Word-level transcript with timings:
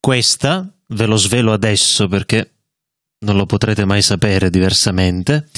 Questa 0.00 0.66
ve 0.88 1.06
lo 1.06 1.16
svelo 1.16 1.52
adesso 1.52 2.08
perché 2.08 2.54
non 3.26 3.36
lo 3.36 3.44
potrete 3.44 3.84
mai 3.84 4.00
sapere 4.00 4.48
diversamente. 4.48 5.48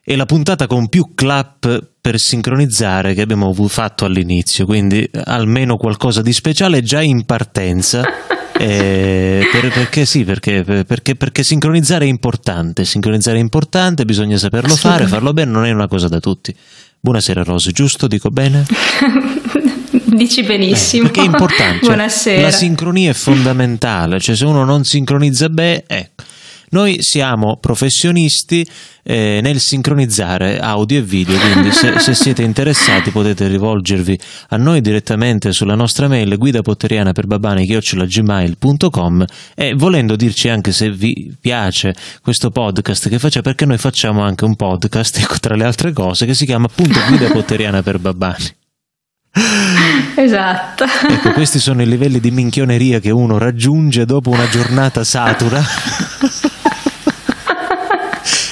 È 0.00 0.16
la 0.16 0.24
puntata 0.24 0.66
con 0.66 0.88
più 0.88 1.12
clap 1.14 1.92
per 2.00 2.18
sincronizzare 2.18 3.12
che 3.12 3.20
abbiamo 3.20 3.52
fatto 3.68 4.06
all'inizio, 4.06 4.64
quindi 4.64 5.08
almeno 5.24 5.76
qualcosa 5.76 6.22
di 6.22 6.32
speciale 6.32 6.82
già 6.82 7.00
in 7.02 7.24
partenza. 7.24 8.02
Eh, 8.56 9.48
per, 9.50 9.68
perché 9.72 10.06
sì, 10.06 10.22
perché, 10.22 10.62
perché, 10.62 11.16
perché, 11.16 11.42
sincronizzare 11.42 12.04
è 12.04 12.08
importante, 12.08 12.84
sincronizzare 12.84 13.36
è 13.36 13.40
importante, 13.40 14.04
bisogna 14.04 14.38
saperlo 14.38 14.76
fare, 14.76 15.08
farlo 15.08 15.32
bene, 15.32 15.50
non 15.50 15.64
è 15.64 15.72
una 15.72 15.88
cosa 15.88 16.06
da 16.06 16.20
tutti. 16.20 16.54
Buonasera 17.00 17.42
Rose, 17.42 17.72
giusto? 17.72 18.06
Dico 18.06 18.30
bene? 18.30 18.64
Dici 20.14 20.42
benissimo. 20.42 21.08
Eh, 21.08 21.10
perché 21.10 21.22
è 21.22 21.24
importante. 21.24 21.78
Cioè, 21.78 21.94
Buonasera. 21.94 22.42
La 22.42 22.50
sincronia 22.50 23.10
è 23.10 23.14
fondamentale, 23.14 24.20
cioè 24.20 24.36
se 24.36 24.44
uno 24.44 24.64
non 24.64 24.84
sincronizza 24.84 25.48
bene, 25.48 25.84
ecco. 25.86 26.22
Noi 26.70 27.02
siamo 27.02 27.58
professionisti 27.58 28.66
eh, 29.04 29.38
nel 29.40 29.60
sincronizzare 29.60 30.58
audio 30.58 30.98
e 30.98 31.02
video, 31.02 31.38
quindi 31.38 31.70
se, 31.70 32.00
se, 32.00 32.14
siete 32.14 32.42
interessati 32.42 33.12
potete 33.12 33.46
rivolgervi 33.46 34.18
a 34.48 34.56
noi 34.56 34.80
direttamente 34.80 35.52
sulla 35.52 35.76
nostra 35.76 36.08
mail 36.08 36.36
guidapotteriana 36.36 37.12
per 37.12 37.28
babani.gmail.com 37.28 39.24
e 39.54 39.74
volendo 39.74 40.16
dirci 40.16 40.48
anche 40.48 40.72
se 40.72 40.90
vi 40.90 41.32
piace 41.40 41.94
questo 42.20 42.50
podcast 42.50 43.08
che 43.08 43.20
facciamo, 43.20 43.44
perché 43.44 43.66
noi 43.66 43.78
facciamo 43.78 44.22
anche 44.22 44.44
un 44.44 44.56
podcast, 44.56 45.18
ecco, 45.18 45.38
tra 45.38 45.54
le 45.54 45.62
altre 45.62 45.92
cose, 45.92 46.26
che 46.26 46.34
si 46.34 46.44
chiama 46.44 46.66
appunto 46.66 46.98
Guida 47.06 47.30
Potteriana 47.30 47.84
per 47.84 48.00
Babani. 48.00 48.62
Esatto. 50.16 50.84
Ecco, 51.08 51.32
questi 51.32 51.58
sono 51.58 51.82
i 51.82 51.86
livelli 51.86 52.20
di 52.20 52.30
minchioneria 52.30 53.00
che 53.00 53.10
uno 53.10 53.36
raggiunge 53.38 54.04
dopo 54.04 54.30
una 54.30 54.48
giornata 54.48 55.02
satura. 55.04 55.60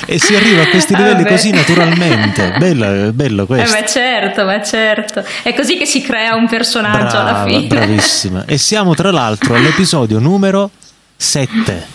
e 0.07 0.19
si 0.19 0.35
arriva 0.35 0.63
a 0.63 0.69
questi 0.69 0.95
livelli 0.97 1.23
Vabbè. 1.23 1.29
così 1.35 1.51
naturalmente. 1.51 2.55
Bello, 2.59 3.13
bello 3.13 3.43
Eh, 3.45 3.47
questo. 3.47 3.79
ma 3.79 3.87
certo, 3.87 4.45
ma 4.45 4.63
certo. 4.63 5.25
È 5.43 5.55
così 5.55 5.77
che 5.77 5.87
si 5.87 6.03
crea 6.03 6.35
un 6.35 6.49
personaggio 6.49 7.17
alla 7.19 7.33
Brava, 7.33 7.47
fine. 7.47 7.67
bravissima. 7.69 8.45
E 8.45 8.59
siamo 8.59 8.95
tra 8.95 9.11
l'altro 9.13 9.55
all'episodio 9.55 10.19
numero 10.19 10.71
7. 11.17 11.87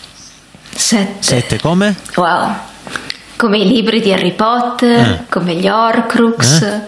Sette. 0.74 1.16
7 1.20 1.58
come? 1.60 1.94
Wow. 2.16 2.52
Come 3.38 3.58
i 3.58 3.68
libri 3.68 4.00
di 4.00 4.12
Harry 4.12 4.32
Potter, 4.34 4.98
Eh. 4.98 5.24
come 5.28 5.54
gli 5.54 5.68
Horcrux, 5.68 6.80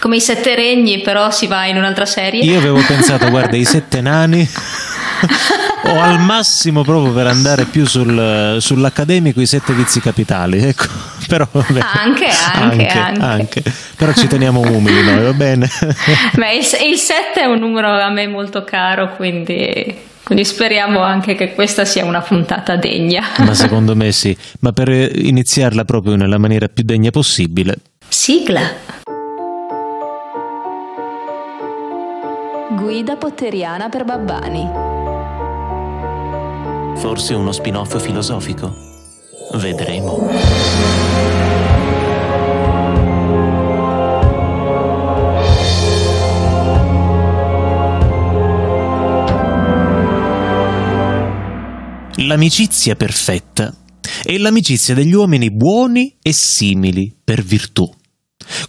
come 0.00 0.16
i 0.16 0.20
Sette 0.20 0.54
Regni, 0.54 1.00
però 1.00 1.30
si 1.30 1.46
va 1.46 1.64
in 1.64 1.78
un'altra 1.78 2.04
serie. 2.04 2.44
Io 2.44 2.58
avevo 2.58 2.80
pensato, 2.86 3.30
guarda, 3.30 3.56
i 3.56 3.64
sette 3.64 4.02
nani. 4.02 4.46
o 5.86 6.00
al 6.00 6.20
massimo 6.20 6.82
proprio 6.82 7.12
per 7.12 7.26
andare 7.26 7.64
più 7.64 7.86
sul- 7.86 8.56
sull'accademico 8.58 9.40
i 9.40 9.46
sette 9.46 9.72
vizi 9.72 10.00
capitali 10.00 10.58
ecco 10.62 10.84
però 11.28 11.46
vabbè. 11.50 11.80
Anche, 11.80 12.26
anche, 12.52 12.86
anche. 12.88 13.62
però 13.96 14.12
ci 14.12 14.26
teniamo 14.26 14.60
umili 14.60 15.02
noi 15.02 15.22
va 15.22 15.32
bene 15.32 15.68
Beh, 16.34 16.54
il, 16.56 16.66
il 16.90 16.96
7 16.98 17.40
è 17.40 17.44
un 17.44 17.58
numero 17.58 17.88
a 17.90 18.10
me 18.10 18.26
molto 18.26 18.64
caro, 18.64 19.14
quindi, 19.14 19.96
quindi 20.24 20.44
speriamo 20.44 21.00
anche 21.00 21.34
che 21.34 21.54
questa 21.54 21.84
sia 21.84 22.04
una 22.04 22.20
puntata 22.20 22.76
degna. 22.76 23.22
ma 23.38 23.54
secondo 23.54 23.94
me 23.94 24.10
sì 24.10 24.36
ma 24.60 24.72
per 24.72 24.88
iniziarla 24.88 25.84
proprio 25.84 26.16
nella 26.16 26.38
maniera 26.38 26.68
più 26.68 26.82
degna 26.82 27.10
possibile 27.10 27.76
Sigla. 28.08 28.62
Guida 32.70 33.16
potteriana 33.16 33.88
per 33.88 34.04
babbani. 34.04 34.68
forse 36.96 37.34
uno 37.34 37.52
spin-off 37.52 38.00
filosofico 38.00 38.72
vedremo 39.54 41.43
L'amicizia 52.26 52.94
perfetta 52.94 53.74
è 54.22 54.38
l'amicizia 54.38 54.94
degli 54.94 55.12
uomini 55.12 55.50
buoni 55.50 56.16
e 56.22 56.32
simili 56.32 57.14
per 57.22 57.42
virtù. 57.42 57.86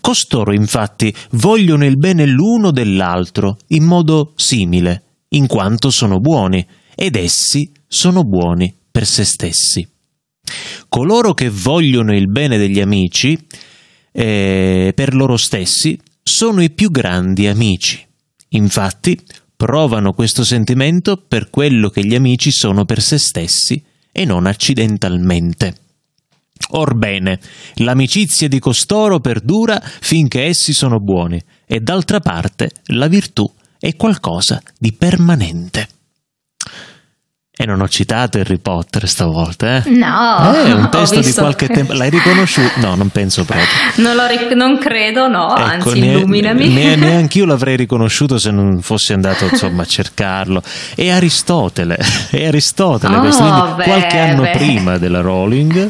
Costoro 0.02 0.54
infatti 0.54 1.14
vogliono 1.32 1.86
il 1.86 1.98
bene 1.98 2.26
l'uno 2.26 2.72
dell'altro 2.72 3.58
in 3.68 3.86
modo 3.86 4.34
simile, 4.36 5.22
in 5.30 5.48
quanto 5.48 5.90
sono 5.90 6.20
buoni, 6.20 6.68
ed 6.96 7.16
essi 7.16 7.72
sono 7.88 8.24
buoni 8.24 8.76
per 8.92 9.06
se 9.06 9.24
stessi. 9.24 9.88
Coloro 10.90 11.34
che 11.34 11.50
vogliono 11.50 12.14
il 12.14 12.30
bene 12.30 12.58
degli 12.58 12.82
amici, 12.82 13.40
eh, 14.12 14.92
per 14.94 15.16
loro 15.16 15.38
stessi, 15.38 15.98
sono 16.22 16.62
i 16.62 16.72
più 16.72 16.92
grandi 16.92 17.48
amici. 17.48 18.06
Infatti, 18.50 19.18
provano 19.56 20.14
questo 20.14 20.44
sentimento 20.44 21.18
per 21.18 21.50
quello 21.50 21.90
che 21.90 22.06
gli 22.06 22.16
amici 22.16 22.52
sono 22.52 22.86
per 22.86 23.02
se 23.02 23.18
stessi 23.18 23.84
e 24.12 24.26
non 24.26 24.46
accidentalmente. 24.46 25.76
Orbene, 26.70 27.40
l'amicizia 27.76 28.48
di 28.48 28.60
costoro 28.60 29.20
perdura 29.20 29.80
finché 29.80 30.46
essi 30.46 30.74
sono 30.74 31.00
buoni, 31.00 31.42
e 31.66 31.80
d'altra 31.80 32.20
parte 32.20 32.72
la 32.88 33.08
virtù 33.08 33.50
è 33.78 33.96
qualcosa 33.96 34.62
di 34.78 34.94
permanente. 34.94 35.95
E 37.58 37.66
non 37.66 37.80
ho 37.80 37.88
citato 37.88 38.38
Harry 38.38 38.58
Potter 38.58 39.08
stavolta, 39.08 39.78
eh? 39.78 39.90
No, 39.90 40.54
Eh, 40.66 40.74
un 40.74 40.90
testo 40.92 41.22
di 41.22 41.32
qualche 41.32 41.68
tempo. 41.70 41.94
L'hai 41.94 42.10
riconosciuto? 42.10 42.72
No, 42.82 42.96
non 42.96 43.08
penso 43.10 43.46
proprio. 43.46 43.66
Non, 43.96 44.16
lo 44.18 44.28
ric- 44.28 44.52
non 44.52 44.78
credo, 44.78 45.30
no, 45.30 45.56
Ecco, 45.56 45.64
anzi, 45.90 46.00
ne- 46.02 46.08
illuminami. 46.08 46.68
ne- 46.68 46.96
neanch'io 46.98 47.46
l'avrei 47.46 47.78
riconosciuto 47.78 48.38
se 48.38 48.52
non 48.52 48.82
fossi 48.82 49.14
andato 49.14 49.46
insomma 49.46 49.84
a 49.84 49.86
cercarlo. 49.86 50.62
È 50.96 51.10
Aristotele, 51.10 51.98
è 52.30 52.46
Aristotele 52.48 53.16
Oh, 53.16 53.76
beh, 53.76 53.84
qualche 53.86 54.18
anno 54.18 54.42
beh. 54.42 54.52
prima 54.58 54.98
della 54.98 55.22
Rowling. 55.22 55.90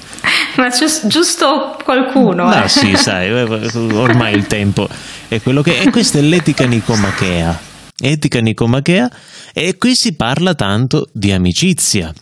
Ma 0.57 0.69
gius- 0.69 1.07
giusto 1.07 1.77
qualcuno. 1.83 2.45
Ma 2.45 2.65
eh. 2.65 2.67
sì, 2.69 2.95
sai, 2.95 3.27
eh, 3.29 3.69
ormai 3.93 4.35
il 4.35 4.45
tempo 4.45 4.87
è 5.27 5.41
quello 5.41 5.63
che 5.63 5.79
è. 5.79 5.87
E 5.87 5.89
questa 5.89 6.19
è 6.19 6.21
l'etica 6.21 6.65
nicomachea. 6.65 7.59
Etica 7.99 8.39
nicomachea, 8.39 9.09
e 9.57 9.77
qui 9.77 9.95
si 9.95 10.15
parla 10.15 10.53
tanto 10.53 11.07
di 11.13 11.31
amicizia. 11.31 12.13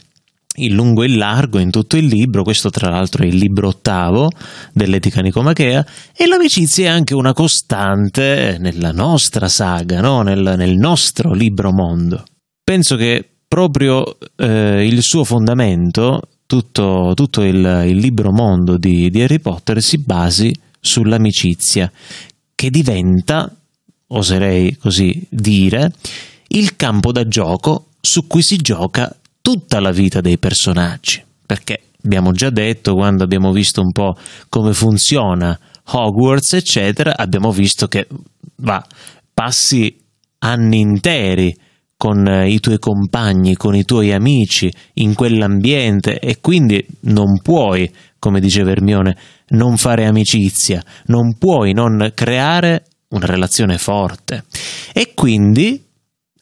In 0.58 0.76
lungo 0.76 1.02
e 1.02 1.08
in 1.08 1.18
largo 1.18 1.58
in 1.58 1.72
tutto 1.72 1.98
il 1.98 2.06
libro, 2.06 2.44
questo 2.44 2.70
tra 2.70 2.92
l'altro 2.92 3.24
è 3.24 3.26
il 3.26 3.38
libro 3.38 3.70
ottavo 3.70 4.30
dell'etica 4.72 5.20
nicomachea, 5.20 5.84
e 6.16 6.28
l'amicizia 6.28 6.86
è 6.86 6.90
anche 6.90 7.16
una 7.16 7.34
costante 7.34 8.58
nella 8.60 8.92
nostra 8.92 9.48
saga, 9.48 10.00
no? 10.00 10.22
nel, 10.22 10.54
nel 10.56 10.78
nostro 10.78 11.34
libro 11.34 11.72
mondo. 11.72 12.24
Penso 12.64 12.96
che 12.98 13.28
proprio 13.48 14.16
eh, 14.36 14.86
il 14.86 15.02
suo 15.02 15.24
fondamento, 15.24 16.22
tutto, 16.46 17.14
tutto 17.16 17.42
il, 17.42 17.86
il 17.88 17.98
libro 17.98 18.32
mondo 18.32 18.78
di, 18.78 19.10
di 19.10 19.24
Harry 19.24 19.40
Potter, 19.40 19.82
si 19.82 19.98
basi 19.98 20.56
sull'amicizia, 20.80 21.92
che 22.54 22.70
diventa, 22.70 23.52
oserei 24.10 24.78
così 24.78 25.26
dire, 25.32 25.92
il 26.54 26.76
campo 26.76 27.12
da 27.12 27.28
gioco 27.28 27.88
su 28.02 28.28
cui 28.28 28.42
si 28.42 28.58
gioca 28.58 29.16
tutta 29.42 29.80
la 29.80 29.92
vita 29.92 30.22
dei 30.22 30.38
personaggi. 30.38 31.24
Perché 31.46 31.82
abbiamo 32.04 32.32
già 32.32 32.50
detto, 32.50 32.94
quando 32.94 33.24
abbiamo 33.24 33.52
visto 33.52 33.82
un 33.82 33.92
po' 33.92 34.16
come 34.50 34.74
funziona 34.74 35.58
Hogwarts, 35.86 36.54
eccetera, 36.54 37.16
abbiamo 37.18 37.52
visto 37.52 37.88
che 37.88 38.08
va, 38.58 38.84
passi 39.34 39.96
anni 40.40 40.80
interi 40.80 41.56
con 41.98 42.28
eh, 42.28 42.50
i 42.50 42.60
tuoi 42.60 42.80
compagni, 42.80 43.56
con 43.56 43.76
i 43.76 43.86
tuoi 43.86 44.12
amici 44.12 44.72
in 44.96 45.14
quell'ambiente 45.14 46.20
e 46.20 46.40
quindi 46.42 46.86
non 47.02 47.40
puoi, 47.42 47.90
come 48.20 48.40
diceva 48.40 48.72
Hermione, 48.72 49.16
non 49.50 49.78
fare 49.78 50.06
amicizia, 50.06 50.84
non 51.06 51.38
puoi 51.38 51.74
non 51.74 52.12
creare 52.14 52.86
una 53.10 53.26
relazione 53.26 53.78
forte. 53.78 54.46
E 54.94 55.14
quindi, 55.14 55.82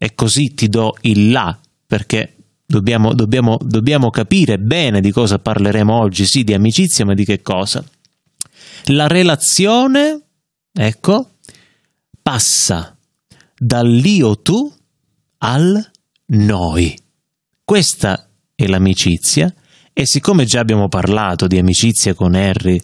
e 0.03 0.15
così 0.15 0.56
ti 0.56 0.68
do 0.68 0.95
il 1.01 1.30
là, 1.30 1.56
perché 1.86 2.38
dobbiamo, 2.65 3.13
dobbiamo, 3.13 3.59
dobbiamo 3.62 4.09
capire 4.09 4.57
bene 4.57 5.00
di 5.00 5.12
cosa 5.12 5.38
parleremo 5.38 5.94
oggi, 5.94 6.25
sì, 6.25 6.44
di 6.44 6.56
amicizia, 6.56 7.06
ma 7.06 7.13
di 7.13 7.24
che 7.24 7.44
cosa? 7.44 7.86
La 8.86 9.06
relazione, 9.06 10.19
ecco, 10.74 11.33
passa 12.19 12.98
dall'io 13.56 14.39
tu 14.42 14.74
al 15.38 15.92
noi. 16.25 17.00
Questa 17.63 18.27
è 18.56 18.65
l'amicizia 18.65 19.53
e 19.94 20.07
siccome 20.07 20.45
già 20.45 20.62
abbiamo 20.62 20.88
parlato 20.88 21.45
di 21.45 21.59
amicizia 21.59 22.15
con 22.15 22.33
Harry, 22.33 22.81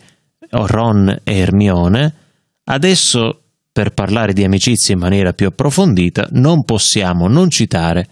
Ron 0.51 1.21
e 1.23 1.35
Hermione, 1.35 2.15
adesso 2.65 3.46
per 3.77 3.91
parlare 3.91 4.33
di 4.33 4.43
amicizia 4.43 4.95
in 4.95 4.99
maniera 4.99 5.33
più 5.33 5.45
approfondita 5.45 6.29
non 6.31 6.63
possiamo 6.63 7.27
non 7.27 7.51
citare 7.51 8.07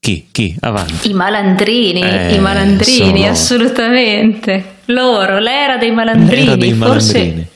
Chi? 0.00 0.28
Chi? 0.32 0.56
Avanti. 0.58 1.10
I 1.10 1.12
malandrini, 1.12 2.00
Eh, 2.00 2.34
i 2.34 2.38
malandrini, 2.38 3.18
sono- 3.20 3.30
assolutamente. 3.30 4.64
Loro, 4.86 5.38
l'era 5.38 5.76
dei 5.76 5.90
malandrini, 5.92 6.44
L'era 6.44 6.56
dei 6.56 6.72
forse 6.72 7.12
malandrini. 7.18 7.46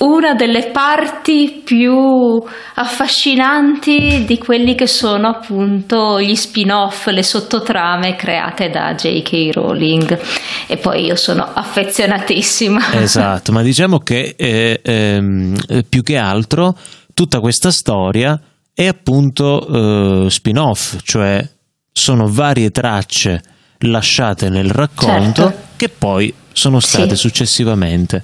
Una 0.00 0.34
delle 0.34 0.70
parti 0.70 1.60
più 1.64 2.42
affascinanti 2.74 4.24
di 4.24 4.38
quelli 4.38 4.74
che 4.74 4.86
sono 4.86 5.28
appunto 5.28 6.20
gli 6.20 6.34
spin-off, 6.34 7.06
le 7.08 7.22
sottotrame 7.22 8.16
create 8.16 8.70
da 8.70 8.94
J.K. 8.94 9.50
Rowling. 9.52 10.18
E 10.66 10.76
poi 10.78 11.04
io 11.04 11.16
sono 11.16 11.46
affezionatissima. 11.52 12.92
Esatto, 12.94 13.52
ma 13.52 13.62
diciamo 13.62 13.98
che 13.98 14.34
eh, 14.36 14.80
eh, 14.82 15.84
più 15.88 16.02
che 16.02 16.16
altro 16.16 16.74
tutta 17.12 17.40
questa 17.40 17.70
storia 17.70 18.40
è 18.72 18.86
appunto 18.86 20.24
eh, 20.26 20.30
spin-off, 20.30 20.96
cioè 21.02 21.46
sono 21.92 22.26
varie 22.26 22.70
tracce 22.70 23.42
lasciate 23.80 24.48
nel 24.48 24.70
racconto 24.70 25.42
Certo. 25.42 25.58
che 25.76 25.88
poi 25.88 26.32
sono 26.52 26.80
state 26.80 27.10
Sì. 27.10 27.16
successivamente 27.16 28.22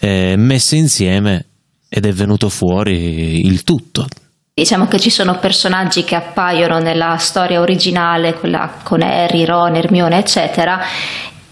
eh, 0.00 0.34
messe 0.36 0.76
insieme 0.76 1.46
ed 1.88 2.06
è 2.06 2.12
venuto 2.12 2.48
fuori 2.48 3.46
il 3.46 3.64
tutto. 3.64 4.06
Diciamo 4.52 4.86
che 4.86 4.98
ci 4.98 5.10
sono 5.10 5.38
personaggi 5.38 6.02
che 6.02 6.16
appaiono 6.16 6.78
nella 6.78 7.16
storia 7.16 7.60
originale, 7.60 8.34
quella 8.34 8.80
con 8.82 9.02
Harry, 9.02 9.44
Ron, 9.44 9.76
Hermione, 9.76 10.18
eccetera, 10.18 10.80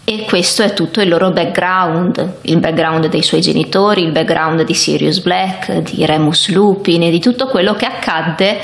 e 0.03 0.25
questo 0.25 0.63
è 0.63 0.73
tutto 0.73 1.01
il 1.01 1.09
loro 1.09 1.31
background, 1.31 2.35
il 2.43 2.59
background 2.59 3.07
dei 3.07 3.23
suoi 3.23 3.41
genitori, 3.41 4.03
il 4.03 4.11
background 4.11 4.63
di 4.63 4.73
Sirius 4.73 5.19
Black, 5.19 5.79
di 5.79 6.05
Remus 6.05 6.49
Lupin 6.49 7.03
e 7.03 7.09
di 7.09 7.19
tutto 7.19 7.47
quello 7.47 7.73
che 7.73 7.85
accadde 7.85 8.57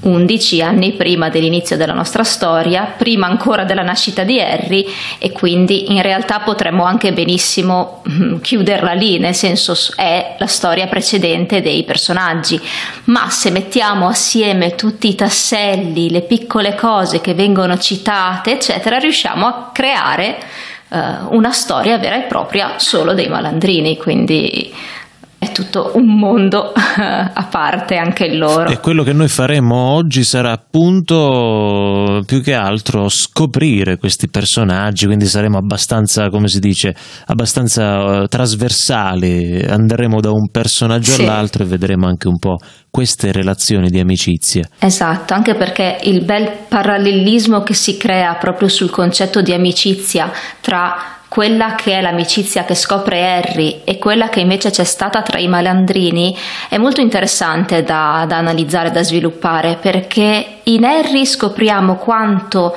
11 0.00 0.62
anni 0.62 0.92
prima 0.92 1.28
dell'inizio 1.28 1.76
della 1.76 1.92
nostra 1.92 2.24
storia, 2.24 2.94
prima 2.96 3.26
ancora 3.26 3.64
della 3.64 3.82
nascita 3.82 4.22
di 4.22 4.40
Harry 4.40 4.86
e 5.18 5.30
quindi 5.32 5.92
in 5.92 6.00
realtà 6.00 6.40
potremmo 6.40 6.84
anche 6.84 7.12
benissimo 7.12 8.02
mm, 8.08 8.38
chiuderla 8.40 8.92
lì, 8.92 9.18
nel 9.18 9.34
senso 9.34 9.76
è 9.96 10.36
la 10.38 10.46
storia 10.46 10.86
precedente 10.86 11.60
dei 11.60 11.84
personaggi, 11.84 12.60
ma 13.04 13.28
se 13.28 13.50
mettiamo 13.50 14.08
assieme 14.08 14.74
tutti 14.74 15.08
i 15.08 15.14
tasselli, 15.14 16.10
le 16.10 16.22
piccole 16.22 16.74
cose 16.74 17.20
che 17.20 17.34
vengono 17.34 17.76
citate, 17.78 18.52
eccetera, 18.52 18.96
riusciamo 18.98 19.46
a 19.46 19.70
creare 19.72 20.38
eh, 20.88 20.98
una 21.28 21.52
storia 21.52 21.98
vera 21.98 22.16
e 22.16 22.22
propria 22.22 22.74
solo 22.78 23.12
dei 23.12 23.28
malandrini, 23.28 23.96
quindi 23.96 24.72
è 25.40 25.52
tutto 25.52 25.92
un 25.94 26.18
mondo 26.18 26.70
a 26.76 27.48
parte 27.50 27.96
anche 27.96 28.36
loro. 28.36 28.68
E 28.68 28.78
quello 28.78 29.02
che 29.02 29.14
noi 29.14 29.28
faremo 29.28 29.74
oggi 29.74 30.22
sarà 30.22 30.52
appunto 30.52 32.22
più 32.26 32.42
che 32.42 32.52
altro 32.52 33.08
scoprire 33.08 33.96
questi 33.96 34.28
personaggi, 34.28 35.06
quindi 35.06 35.24
saremo 35.24 35.56
abbastanza, 35.56 36.28
come 36.28 36.48
si 36.48 36.58
dice, 36.58 36.94
abbastanza 37.24 38.22
eh, 38.22 38.28
trasversali, 38.28 39.64
andremo 39.66 40.20
da 40.20 40.30
un 40.30 40.50
personaggio 40.50 41.12
Sì. 41.12 41.22
all'altro 41.22 41.62
e 41.62 41.66
vedremo 41.66 42.06
anche 42.06 42.28
un 42.28 42.38
po' 42.38 42.58
queste 42.90 43.32
relazioni 43.32 43.88
di 43.88 43.98
amicizia. 43.98 44.68
Esatto, 44.78 45.32
anche 45.32 45.54
perché 45.54 46.00
il 46.02 46.22
bel 46.22 46.50
parallelismo 46.68 47.62
che 47.62 47.72
si 47.72 47.96
crea 47.96 48.34
proprio 48.34 48.68
sul 48.68 48.90
concetto 48.90 49.40
di 49.40 49.54
amicizia 49.54 50.30
tra 50.60 51.19
quella 51.30 51.76
che 51.76 51.96
è 51.96 52.00
l'amicizia 52.00 52.64
che 52.64 52.74
scopre 52.74 53.24
Harry 53.24 53.82
e 53.84 53.98
quella 53.98 54.28
che 54.28 54.40
invece 54.40 54.70
c'è 54.70 54.82
stata 54.82 55.22
tra 55.22 55.38
i 55.38 55.46
malandrini 55.46 56.36
è 56.68 56.76
molto 56.76 57.00
interessante 57.00 57.84
da, 57.84 58.24
da 58.26 58.38
analizzare, 58.38 58.90
da 58.90 59.04
sviluppare, 59.04 59.78
perché 59.80 60.58
in 60.64 60.84
Harry 60.84 61.24
scopriamo 61.24 61.94
quanto 61.94 62.76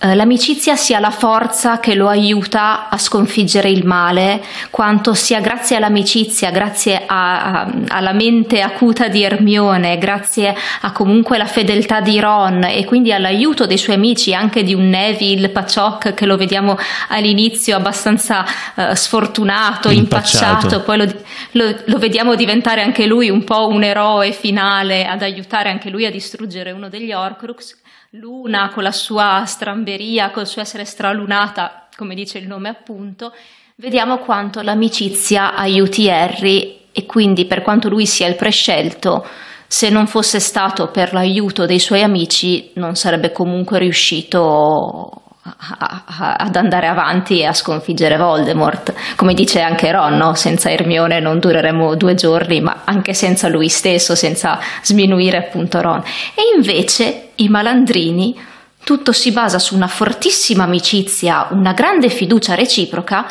l'amicizia 0.00 0.76
sia 0.76 1.00
la 1.00 1.10
forza 1.10 1.80
che 1.80 1.94
lo 1.94 2.08
aiuta 2.08 2.88
a 2.88 2.96
sconfiggere 2.98 3.68
il 3.68 3.84
male, 3.84 4.40
quanto 4.70 5.12
sia 5.12 5.40
grazie 5.40 5.74
all'amicizia, 5.76 6.50
grazie 6.52 7.02
a- 7.04 7.62
a- 7.62 7.70
alla 7.88 8.12
mente 8.12 8.60
acuta 8.60 9.08
di 9.08 9.24
Hermione, 9.24 9.98
grazie 9.98 10.54
a 10.82 10.92
comunque 10.92 11.36
la 11.36 11.46
fedeltà 11.46 12.00
di 12.00 12.20
Ron 12.20 12.62
e 12.64 12.84
quindi 12.84 13.12
all'aiuto 13.12 13.66
dei 13.66 13.76
suoi 13.78 13.96
amici, 13.96 14.32
anche 14.32 14.62
di 14.62 14.72
un 14.72 14.88
Neville 14.88 15.48
Paciok 15.48 16.14
che 16.14 16.26
lo 16.26 16.36
vediamo 16.36 16.78
all'inizio 17.08 17.74
abbastanza 17.74 18.44
eh, 18.76 18.94
sfortunato, 18.94 19.90
Impacciato. 19.90 20.44
impacciato, 20.66 20.82
poi 20.82 20.96
lo, 20.98 21.12
lo- 21.52 21.74
lo 21.86 21.98
vediamo 21.98 22.36
diventare 22.36 22.82
anche 22.82 23.04
lui 23.06 23.30
un 23.30 23.42
po' 23.42 23.66
un 23.66 23.82
eroe 23.82 24.30
finale 24.30 25.06
ad 25.06 25.22
aiutare 25.22 25.70
anche 25.70 25.90
lui 25.90 26.06
a 26.06 26.10
distruggere 26.10 26.70
uno 26.70 26.88
degli 26.88 27.12
Horcrux. 27.12 27.76
Luna 28.12 28.70
con 28.72 28.82
la 28.82 28.90
sua 28.90 29.44
stramberia, 29.44 30.30
col 30.30 30.46
suo 30.46 30.62
essere 30.62 30.86
stralunata, 30.86 31.88
come 31.94 32.14
dice 32.14 32.38
il 32.38 32.46
nome 32.46 32.70
appunto, 32.70 33.34
vediamo 33.76 34.16
quanto 34.16 34.62
l'amicizia 34.62 35.54
aiuti 35.54 36.08
Harry 36.08 36.86
e 36.90 37.04
quindi 37.04 37.44
per 37.44 37.60
quanto 37.60 37.90
lui 37.90 38.06
sia 38.06 38.26
il 38.26 38.36
prescelto, 38.36 39.26
se 39.66 39.90
non 39.90 40.06
fosse 40.06 40.40
stato 40.40 40.90
per 40.90 41.12
l'aiuto 41.12 41.66
dei 41.66 41.78
suoi 41.78 42.02
amici 42.02 42.70
non 42.76 42.94
sarebbe 42.94 43.30
comunque 43.30 43.78
riuscito 43.78 45.27
ad 45.56 46.56
andare 46.56 46.86
avanti 46.86 47.40
e 47.40 47.46
a 47.46 47.52
sconfiggere 47.52 48.16
Voldemort. 48.16 48.92
Come 49.16 49.34
dice 49.34 49.60
anche 49.60 49.90
Ron, 49.90 50.16
no? 50.16 50.34
senza 50.34 50.70
Hermione 50.70 51.20
non 51.20 51.38
dureremo 51.38 51.94
due 51.96 52.14
giorni, 52.14 52.60
ma 52.60 52.82
anche 52.84 53.14
senza 53.14 53.48
lui 53.48 53.68
stesso, 53.68 54.14
senza 54.14 54.58
sminuire 54.82 55.38
appunto 55.38 55.80
Ron. 55.80 56.02
E 56.34 56.56
invece 56.56 57.30
i 57.36 57.48
malandrini, 57.48 58.36
tutto 58.84 59.12
si 59.12 59.32
basa 59.32 59.58
su 59.58 59.74
una 59.74 59.88
fortissima 59.88 60.64
amicizia, 60.64 61.48
una 61.50 61.72
grande 61.72 62.08
fiducia 62.08 62.54
reciproca 62.54 63.26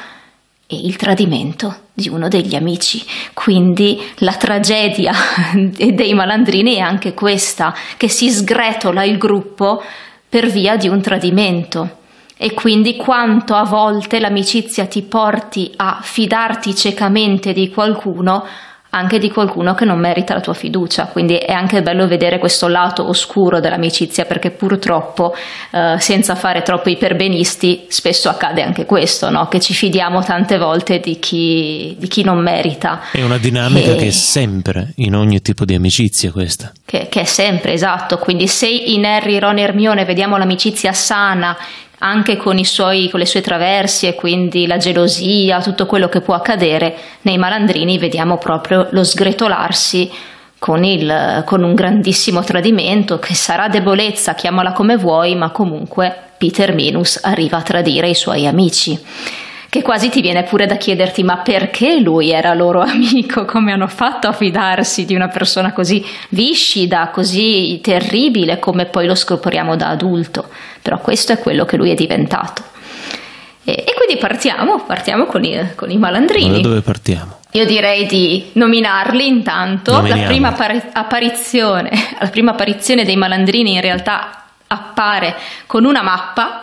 e 0.67 0.75
il 0.75 0.97
tradimento 0.97 1.85
di 1.93 2.09
uno 2.09 2.27
degli 2.27 2.53
amici. 2.53 3.03
Quindi 3.33 3.99
la 4.17 4.33
tragedia 4.33 5.13
dei 5.53 6.13
malandrini 6.13 6.75
è 6.75 6.79
anche 6.79 7.13
questa, 7.13 7.73
che 7.95 8.09
si 8.09 8.29
sgretola 8.29 9.03
il 9.03 9.17
gruppo 9.17 9.81
per 10.29 10.47
via 10.47 10.75
di 10.75 10.89
un 10.89 11.01
tradimento. 11.01 11.96
E 12.37 12.53
quindi 12.53 12.95
quanto 12.95 13.55
a 13.55 13.63
volte 13.63 14.19
l'amicizia 14.19 14.85
ti 14.85 15.01
porti 15.01 15.71
a 15.75 15.99
fidarti 16.01 16.75
ciecamente 16.75 17.51
di 17.51 17.69
qualcuno, 17.69 18.45
anche 18.89 19.19
di 19.19 19.29
qualcuno 19.29 19.73
che 19.75 19.85
non 19.85 19.99
merita 19.99 20.33
la 20.33 20.39
tua 20.39 20.53
fiducia. 20.53 21.07
Quindi 21.07 21.35
è 21.35 21.51
anche 21.51 21.81
bello 21.81 22.07
vedere 22.07 22.39
questo 22.39 22.67
lato 22.67 23.07
oscuro 23.07 23.59
dell'amicizia, 23.59 24.25
perché 24.25 24.51
purtroppo, 24.51 25.35
eh, 25.71 25.95
senza 25.99 26.35
fare 26.35 26.61
troppo 26.61 26.89
iperbenisti, 26.89 27.85
spesso 27.89 28.29
accade 28.29 28.61
anche 28.61 28.85
questo, 28.85 29.29
no? 29.29 29.47
che 29.47 29.59
ci 29.59 29.73
fidiamo 29.73 30.23
tante 30.23 30.57
volte 30.57 30.99
di 30.99 31.19
chi, 31.19 31.95
di 31.99 32.07
chi 32.07 32.23
non 32.23 32.37
merita. 32.39 33.01
È 33.11 33.21
una 33.23 33.37
dinamica 33.37 33.91
E- 33.91 33.95
che 33.95 34.07
è 34.07 34.11
sempre 34.11 34.93
in 34.97 35.15
ogni 35.15 35.41
tipo 35.41 35.65
di 35.65 35.75
amicizia 35.75 36.31
questa. 36.31 36.71
che, 36.85 37.07
che 37.09 37.21
è 37.21 37.25
sempre 37.25 37.73
esatto. 37.73 38.17
Quindi, 38.17 38.47
se 38.47 38.67
in 38.67 39.05
Harry, 39.05 39.37
Ron 39.37 39.57
e 39.57 39.61
Hermione 39.63 40.05
vediamo 40.05 40.37
l'amicizia 40.37 40.93
sana 40.93 41.55
anche 41.99 42.37
con, 42.37 42.63
suoi, 42.63 43.09
con 43.09 43.19
le 43.19 43.25
sue 43.25 43.41
traversie, 43.41 44.13
quindi 44.13 44.67
la 44.67 44.77
gelosia, 44.77 45.61
tutto 45.61 45.85
quello 45.85 46.09
che 46.09 46.21
può 46.21 46.35
accadere, 46.35 46.95
nei 47.21 47.37
malandrini 47.37 47.97
vediamo 47.97 48.37
proprio 48.37 48.87
lo 48.91 49.03
sgretolarsi 49.03 50.09
con, 50.59 50.83
il- 50.83 51.43
con 51.45 51.63
un 51.63 51.73
grandissimo 51.73 52.43
tradimento 52.43 53.19
che 53.19 53.33
sarà 53.33 53.67
debolezza, 53.67 54.35
chiamala 54.35 54.73
come 54.73 54.97
vuoi, 54.97 55.35
ma 55.35 55.49
comunque 55.51 56.15
Peter 56.37 56.73
Minus 56.73 57.19
arriva 57.23 57.57
a 57.57 57.61
tradire 57.63 58.09
i 58.09 58.15
suoi 58.15 58.45
amici. 58.45 58.99
Che 59.69 59.81
quasi 59.81 60.09
ti 60.09 60.21
viene 60.21 60.43
pure 60.43 60.65
da 60.65 60.75
chiederti: 60.75 61.23
ma 61.23 61.37
perché 61.37 61.99
lui 61.99 62.31
era 62.31 62.53
loro 62.53 62.81
amico? 62.87 63.45
Come 63.45 63.71
hanno 63.73 63.87
fatto 63.87 64.27
a 64.27 64.33
fidarsi 64.33 65.05
di 65.05 65.15
una 65.15 65.27
persona 65.27 65.73
così 65.73 66.03
viscida, 66.29 67.09
così 67.09 67.79
terribile, 67.81 68.59
come 68.59 68.85
poi 68.85 69.07
lo 69.07 69.15
scopriamo 69.15 69.75
da 69.75 69.89
adulto? 69.89 70.47
Però 70.81 70.99
questo 70.99 71.33
è 71.33 71.39
quello 71.39 71.65
che 71.65 71.77
lui 71.77 71.91
è 71.91 71.95
diventato. 71.95 72.63
E, 73.63 73.83
e 73.85 73.93
quindi 73.95 74.15
partiamo, 74.17 74.83
partiamo 74.85 75.25
con 75.25 75.43
i, 75.43 75.73
con 75.75 75.91
i 75.91 75.97
Ma 75.97 76.07
malandrini. 76.07 76.61
da 76.61 76.67
dove 76.69 76.81
partiamo? 76.81 77.39
Io 77.51 77.65
direi 77.65 78.05
di 78.05 78.51
nominarli 78.53 79.27
intanto. 79.27 80.01
La 80.01 80.15
prima 80.25 80.49
appari- 80.49 80.81
apparizione, 80.93 81.91
la 82.19 82.27
prima 82.27 82.51
apparizione 82.51 83.03
dei 83.03 83.15
malandrini 83.15 83.73
in 83.73 83.81
realtà 83.81 84.43
appare 84.67 85.35
con 85.65 85.85
una 85.85 86.01
mappa. 86.01 86.61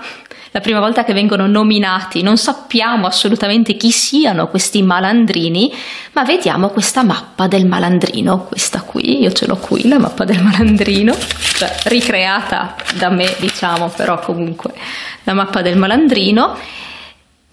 La 0.54 0.61
prima 0.61 0.78
volta 0.78 1.02
che 1.02 1.12
vengono 1.12 1.49
nominati. 1.49 2.23
Non 2.23 2.37
sappiamo 2.37 3.08
assolutamente 3.08 3.75
chi 3.75 3.90
siano 3.90 4.46
questi 4.46 4.84
malandrini, 4.84 5.75
ma 6.12 6.23
vediamo 6.23 6.68
questa 6.68 7.02
mappa 7.02 7.49
del 7.49 7.66
malandrino, 7.66 8.44
questa 8.44 8.82
qui, 8.82 9.20
io 9.20 9.32
ce 9.32 9.49
l'ho 9.49 9.56
qui, 9.56 9.88
la 9.88 9.99
mappa 9.99 10.23
del 10.23 10.40
malandrino, 10.40 11.12
cioè 11.56 11.75
ricreata 11.87 12.76
da 12.94 13.08
me, 13.11 13.34
diciamo, 13.40 13.88
però 13.88 14.20
comunque 14.20 14.73
la 15.25 15.32
mappa 15.32 15.61
del 15.61 15.76
malandrino. 15.76 16.56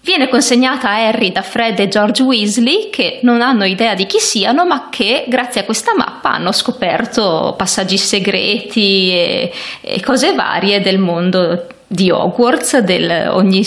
Viene 0.00 0.28
consegnata 0.28 0.90
a 0.90 1.04
Harry 1.08 1.32
da 1.32 1.42
Fred 1.42 1.80
e 1.80 1.88
George 1.88 2.22
Weasley 2.22 2.88
che 2.90 3.18
non 3.22 3.42
hanno 3.42 3.64
idea 3.64 3.96
di 3.96 4.06
chi 4.06 4.20
siano 4.20 4.64
ma 4.64 4.88
che 4.90 5.24
grazie 5.26 5.62
a 5.62 5.64
questa 5.64 5.92
mappa 5.96 6.34
hanno 6.34 6.52
scoperto 6.52 7.54
passaggi 7.56 7.98
segreti 7.98 9.10
e, 9.10 9.52
e 9.80 10.00
cose 10.00 10.34
varie 10.34 10.80
del 10.80 10.98
mondo 10.98 11.66
di 11.92 12.10
Hogwarts, 12.10 12.78
del, 12.78 13.28
ogni, 13.30 13.62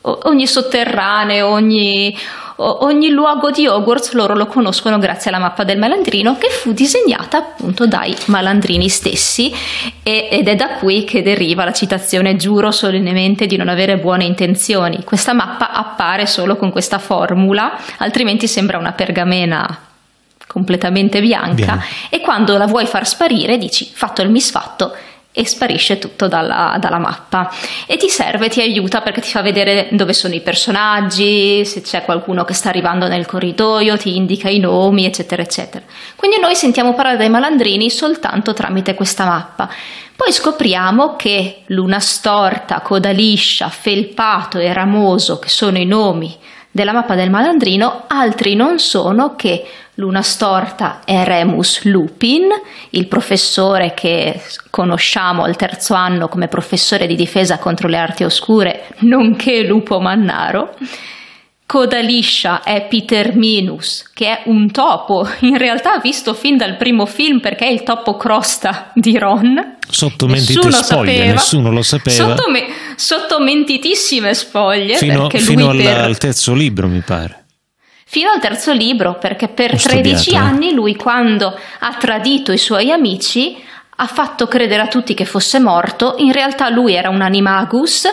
ogni 0.00 0.46
sotterraneo, 0.46 1.48
ogni, 1.48 2.16
ogni 2.56 3.10
luogo 3.10 3.50
di 3.50 3.66
Hogwarts 3.66 4.12
loro 4.12 4.34
lo 4.34 4.46
conoscono 4.46 4.98
grazie 4.98 5.30
alla 5.30 5.38
mappa 5.38 5.64
del 5.64 5.78
malandrino 5.78 6.38
che 6.38 6.48
fu 6.48 6.72
disegnata 6.72 7.36
appunto 7.36 7.86
dai 7.86 8.16
malandrini 8.26 8.88
stessi 8.88 9.52
e, 10.02 10.28
ed 10.30 10.48
è 10.48 10.56
da 10.56 10.70
qui 10.78 11.04
che 11.04 11.22
deriva 11.22 11.64
la 11.64 11.72
citazione 11.72 12.36
giuro 12.36 12.70
solennemente 12.70 13.46
di 13.46 13.56
non 13.56 13.68
avere 13.68 13.98
buone 13.98 14.24
intenzioni. 14.24 15.04
Questa 15.04 15.34
mappa 15.34 15.72
appare 15.72 16.26
solo 16.26 16.56
con 16.56 16.70
questa 16.70 16.98
formula, 16.98 17.78
altrimenti 17.98 18.48
sembra 18.48 18.78
una 18.78 18.92
pergamena 18.92 19.82
completamente 20.46 21.20
bianca 21.20 21.54
Bianco. 21.54 21.84
e 22.08 22.20
quando 22.22 22.56
la 22.56 22.66
vuoi 22.66 22.86
far 22.86 23.06
sparire 23.06 23.58
dici 23.58 23.86
fatto 23.92 24.22
il 24.22 24.30
misfatto 24.30 24.96
e 25.38 25.46
sparisce 25.46 26.00
tutto 26.00 26.26
dalla, 26.26 26.76
dalla, 26.80 26.98
mappa 26.98 27.48
e 27.86 27.96
ti 27.96 28.08
serve, 28.08 28.48
ti 28.48 28.60
aiuta 28.60 29.02
perché 29.02 29.20
ti 29.20 29.30
fa 29.30 29.40
vedere 29.40 29.86
dove 29.92 30.12
sono 30.12 30.34
i 30.34 30.40
personaggi, 30.40 31.64
se 31.64 31.80
c'è 31.80 32.02
qualcuno 32.02 32.42
che 32.42 32.54
sta 32.54 32.70
arrivando 32.70 33.06
nel 33.06 33.24
corridoio, 33.24 33.96
ti 33.96 34.16
indica 34.16 34.48
i 34.48 34.58
nomi, 34.58 35.04
eccetera, 35.04 35.40
eccetera. 35.40 35.84
Quindi 36.16 36.40
noi 36.40 36.56
sentiamo 36.56 36.92
parlare 36.92 37.18
dei 37.18 37.28
malandrini 37.28 37.88
soltanto 37.88 38.52
tramite 38.52 38.94
questa 38.94 39.26
mappa. 39.26 39.70
Poi 40.16 40.32
scopriamo 40.32 41.14
che 41.14 41.62
Luna 41.66 42.00
Storta, 42.00 42.80
Coda 42.80 43.10
Liscia, 43.10 43.68
Felpato 43.68 44.58
e 44.58 44.72
Ramoso, 44.72 45.38
che 45.38 45.48
sono 45.48 45.78
i 45.78 45.86
nomi 45.86 46.36
della 46.70 46.92
mappa 46.92 47.14
del 47.14 47.30
malandrino, 47.30 48.04
altri 48.06 48.54
non 48.54 48.78
sono 48.78 49.34
che 49.36 49.66
Luna 49.94 50.22
Storta 50.22 51.00
è 51.04 51.24
Remus 51.24 51.82
Lupin, 51.84 52.46
il 52.90 53.08
professore 53.08 53.94
che 53.94 54.40
conosciamo 54.70 55.42
al 55.42 55.56
terzo 55.56 55.94
anno 55.94 56.28
come 56.28 56.46
professore 56.46 57.06
di 57.06 57.16
difesa 57.16 57.58
contro 57.58 57.88
le 57.88 57.96
arti 57.96 58.22
oscure, 58.22 58.86
nonché 59.00 59.62
Lupo 59.62 59.98
Mannaro. 59.98 60.76
Coda 61.68 61.98
liscia 61.98 62.62
è 62.62 62.86
Peter 62.88 63.36
Minus, 63.36 64.08
che 64.14 64.26
è 64.26 64.42
un 64.46 64.70
topo, 64.70 65.28
in 65.40 65.58
realtà 65.58 65.98
visto 65.98 66.32
fin 66.32 66.56
dal 66.56 66.78
primo 66.78 67.04
film 67.04 67.40
perché 67.40 67.66
è 67.66 67.70
il 67.70 67.82
topo 67.82 68.16
crosta 68.16 68.90
di 68.94 69.18
Ron. 69.18 69.76
Sotto 69.86 70.26
mentite 70.28 70.72
spoglie, 70.72 71.12
sapeva. 71.12 71.32
nessuno 71.32 71.70
lo 71.70 71.82
sapeva. 71.82 72.16
Sotto, 72.16 72.50
me- 72.50 72.68
sotto 72.96 73.40
mentitissime 73.40 74.32
spoglie. 74.32 74.96
Fino, 74.96 75.28
fino 75.28 75.68
per... 75.72 75.98
al 75.98 76.16
terzo 76.16 76.54
libro, 76.54 76.88
mi 76.88 77.02
pare 77.02 77.44
fino 78.06 78.30
al 78.30 78.40
terzo 78.40 78.72
libro, 78.72 79.18
perché 79.18 79.48
per 79.48 79.74
Ho 79.74 79.76
13 79.76 80.16
studiato. 80.16 80.46
anni 80.46 80.72
lui 80.72 80.96
quando 80.96 81.54
ha 81.80 81.94
tradito 81.98 82.52
i 82.52 82.56
suoi 82.56 82.90
amici 82.90 83.62
ha 83.96 84.06
fatto 84.06 84.46
credere 84.46 84.80
a 84.80 84.86
tutti 84.86 85.12
che 85.12 85.26
fosse 85.26 85.60
morto, 85.60 86.14
in 86.16 86.32
realtà 86.32 86.70
lui 86.70 86.94
era 86.94 87.10
un 87.10 87.20
animagus, 87.20 88.06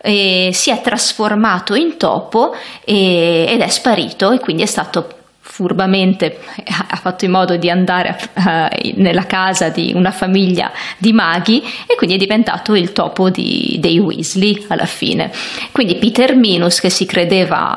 e 0.00 0.50
si 0.52 0.70
è 0.70 0.80
trasformato 0.80 1.74
in 1.74 1.96
topo 1.96 2.54
e, 2.84 3.46
ed 3.48 3.60
è 3.60 3.68
sparito 3.68 4.30
e 4.30 4.38
quindi 4.38 4.62
è 4.62 4.66
stato 4.66 5.18
furbamente 5.40 6.38
ha 6.88 6.96
fatto 6.96 7.24
in 7.24 7.32
modo 7.32 7.56
di 7.56 7.68
andare 7.68 8.16
uh, 8.34 8.92
nella 8.94 9.26
casa 9.26 9.68
di 9.68 9.92
una 9.94 10.10
famiglia 10.10 10.70
di 10.96 11.12
maghi 11.12 11.62
e 11.86 11.96
quindi 11.96 12.14
è 12.14 12.18
diventato 12.18 12.74
il 12.74 12.92
topo 12.92 13.30
di, 13.30 13.76
dei 13.80 13.98
Weasley 13.98 14.64
alla 14.68 14.86
fine. 14.86 15.30
Quindi 15.72 15.96
Peter 15.96 16.34
Minus 16.34 16.80
che 16.80 16.88
si 16.88 17.04
credeva 17.04 17.76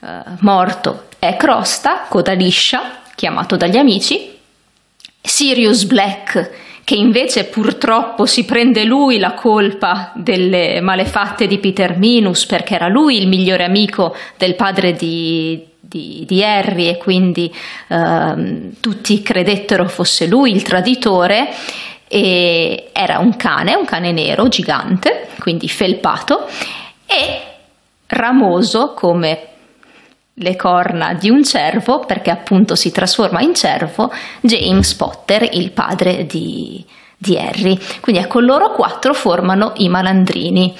eh, 0.00 0.22
morto 0.40 1.04
è 1.18 1.36
Crosta, 1.36 2.06
coda 2.08 2.32
liscia, 2.32 3.02
chiamato 3.14 3.56
dagli 3.56 3.76
amici, 3.76 4.36
Sirius 5.20 5.84
Black, 5.84 6.50
che 6.84 6.94
invece 6.94 7.44
purtroppo 7.44 8.26
si 8.26 8.44
prende 8.44 8.84
lui 8.84 9.18
la 9.18 9.34
colpa 9.34 10.12
delle 10.14 10.80
malefatte 10.80 11.46
di 11.46 11.58
Peter 11.58 11.96
Minus, 11.96 12.46
perché 12.46 12.74
era 12.74 12.88
lui 12.88 13.18
il 13.18 13.28
migliore 13.28 13.64
amico 13.64 14.14
del 14.36 14.56
padre 14.56 14.94
di, 14.94 15.64
di, 15.78 16.24
di 16.26 16.42
Harry 16.42 16.88
e 16.88 16.96
quindi 16.96 17.52
eh, 17.88 18.70
tutti 18.80 19.22
credettero 19.22 19.88
fosse 19.88 20.26
lui 20.26 20.50
il 20.52 20.62
traditore. 20.62 21.48
E 22.08 22.90
era 22.92 23.18
un 23.20 23.36
cane, 23.36 23.74
un 23.74 23.86
cane 23.86 24.12
nero 24.12 24.48
gigante, 24.48 25.28
quindi 25.38 25.66
felpato, 25.66 26.46
e 27.06 27.40
ramoso 28.08 28.92
come 28.92 29.51
le 30.34 30.56
corna 30.56 31.14
di 31.14 31.28
un 31.28 31.44
cervo, 31.44 32.00
perché 32.00 32.30
appunto 32.30 32.74
si 32.74 32.90
trasforma 32.90 33.40
in 33.40 33.54
cervo, 33.54 34.12
James 34.40 34.94
Potter, 34.94 35.48
il 35.52 35.70
padre 35.72 36.26
di, 36.26 36.84
di 37.16 37.36
Harry. 37.36 37.78
Quindi 38.00 38.22
ecco, 38.22 38.40
loro 38.40 38.72
quattro 38.72 39.14
formano 39.14 39.72
i 39.76 39.88
malandrini 39.88 40.74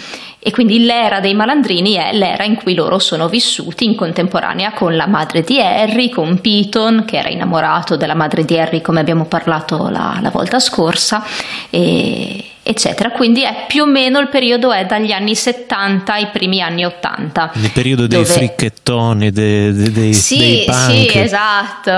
e 0.45 0.51
quindi 0.51 0.85
l'era 0.85 1.21
dei 1.21 1.35
malandrini 1.35 1.93
è 1.93 2.13
l'era 2.13 2.43
in 2.43 2.57
cui 2.57 2.75
loro 2.75 2.99
sono 2.99 3.29
vissuti 3.29 3.85
in 3.85 3.95
contemporanea 3.95 4.73
con 4.73 4.97
la 4.97 5.07
madre 5.07 5.43
di 5.43 5.61
Harry, 5.61 6.09
con 6.09 6.41
Piton, 6.41 7.05
che 7.07 7.19
era 7.19 7.29
innamorato 7.29 7.97
della 7.97 8.17
madre 8.17 8.45
di 8.45 8.59
Harry 8.59 8.81
come 8.81 8.99
abbiamo 8.99 9.27
parlato 9.27 9.89
la, 9.89 10.19
la 10.21 10.31
volta 10.31 10.59
scorsa, 10.59 11.23
e, 11.71 12.45
eccetera. 12.63 13.11
Quindi 13.11 13.43
è 13.43 13.65
più 13.67 13.83
o 13.83 13.87
meno 13.87 14.19
il 14.19 14.29
periodo 14.29 14.73
è 14.73 14.87
dagli 14.87 15.13
anni 15.13 15.35
70 15.35 16.13
ai 16.13 16.29
primi 16.29 16.61
anni 16.61 16.85
80. 16.85 17.53
Il 17.55 17.71
periodo 17.73 18.07
dei 18.07 18.23
dove... 18.23 18.33
fricchettoni, 18.33 19.31
dei, 19.31 19.73
dei, 19.73 19.93
dei, 19.93 20.15
sì, 20.15 20.39
dei 20.39 20.65
punk, 20.65 21.11
sì, 21.11 21.19
esatto, 21.19 21.91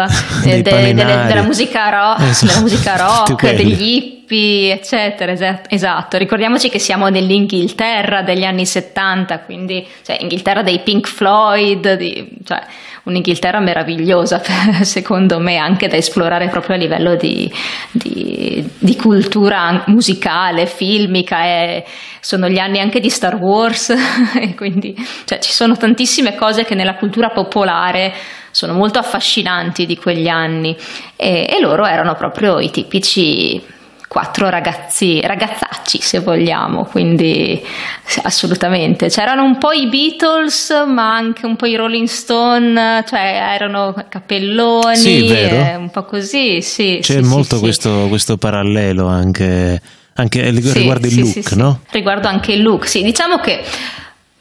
de, 0.42 0.62
de, 0.62 0.94
della 0.94 1.42
musica 1.42 1.88
rock, 1.90 2.21
esatto. 2.28 2.47
della 2.47 2.61
musica 2.61 2.97
rock 2.97 3.54
degli 3.54 3.83
hippie, 3.83 4.73
eccetera. 4.75 5.33
Esatto, 5.68 6.16
ricordiamoci 6.16 6.68
che 6.68 6.78
siamo 6.78 7.09
nell'Inghilterra 7.09 8.23
degli 8.23 8.44
anni 8.44 8.64
70, 8.64 9.40
quindi 9.40 9.87
cioè, 10.04 10.18
Inghilterra 10.21 10.62
dei 10.62 10.80
Pink 10.80 11.06
Floyd, 11.06 11.94
di, 11.94 12.28
cioè, 12.44 12.62
un'Inghilterra 13.04 13.61
meravigliosa 13.61 14.42
secondo 14.82 15.38
me 15.38 15.56
anche 15.56 15.88
da 15.88 15.96
esplorare 15.96 16.49
proprio 16.49 16.76
a 16.76 16.78
livello 16.78 17.16
di, 17.16 17.50
di, 17.92 18.66
di 18.78 18.96
cultura 18.96 19.84
musicale, 19.87 20.66
filmica, 20.66 21.44
e 21.44 21.84
sono 22.20 22.49
gli 22.49 22.58
anni 22.58 22.80
anche 22.80 23.00
di 23.00 23.11
Star 23.11 23.37
Wars 23.37 23.90
e 24.40 24.54
quindi 24.54 24.94
cioè, 25.25 25.38
ci 25.38 25.52
sono 25.52 25.76
tantissime 25.76 26.34
cose 26.34 26.64
che 26.64 26.75
nella 26.75 26.94
cultura 26.94 27.30
popolare 27.30 28.12
sono 28.50 28.73
molto 28.73 29.00
affascinanti 29.00 29.84
di 29.84 29.96
quegli 29.96 30.28
anni. 30.28 30.76
E, 31.16 31.49
e 31.50 31.61
loro 31.61 31.84
erano 31.84 32.14
proprio 32.14 32.61
i 32.61 32.70
tipici 32.70 33.61
quattro 34.14 34.49
ragazzi, 34.49 35.21
ragazzacci 35.21 36.00
se 36.00 36.21
vogliamo, 36.21 36.85
quindi 36.85 37.61
assolutamente. 38.23 39.09
C'erano 39.09 39.42
un 39.42 39.59
po' 39.59 39.73
i 39.73 39.88
Beatles, 39.88 40.71
ma 40.87 41.16
anche 41.16 41.47
un 41.47 41.56
po' 41.56 41.66
i 41.66 41.75
Rolling 41.75 42.06
Stone, 42.06 43.02
cioè 43.09 43.54
erano 43.54 43.92
cappelloni, 44.09 44.97
sì, 44.97 45.26
eh, 45.26 45.75
un 45.75 45.90
po' 45.90 46.04
così, 46.04 46.62
sì. 46.62 47.00
C'è 47.02 47.25
sì, 47.25 47.28
molto 47.28 47.56
sì, 47.56 47.62
questo, 47.62 48.06
questo, 48.09 48.37
parallelo 48.37 49.09
anche, 49.09 49.83
anche 50.14 50.49
riguardo 50.49 51.09
il 51.09 51.18
look, 51.18 51.52
no? 51.54 51.80
Riguardo 51.90 52.28
anche 52.28 52.52
il 52.52 52.62
look, 52.62 52.87
sì. 52.87 53.02
Diciamo 53.02 53.38
che 53.38 53.64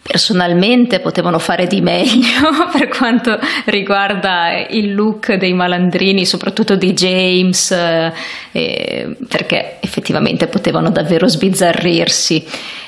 personalmente 0.04 1.00
potevano 1.00 1.40
fare 1.40 1.66
di 1.66 1.80
meglio 1.80 2.50
per 2.72 2.90
quanto 2.90 3.40
riguarda 3.66 4.66
il 4.70 4.94
look 4.94 5.34
dei 5.36 5.54
malandrini, 5.54 6.26
soprattutto 6.26 6.76
di 6.76 6.94
James, 6.94 7.72
eh, 7.72 9.16
perché 9.28 9.78
effettivamente 9.80 10.48
potevano 10.48 10.92
davvero 10.92 11.28
sbizzarrirsi, 11.28 12.46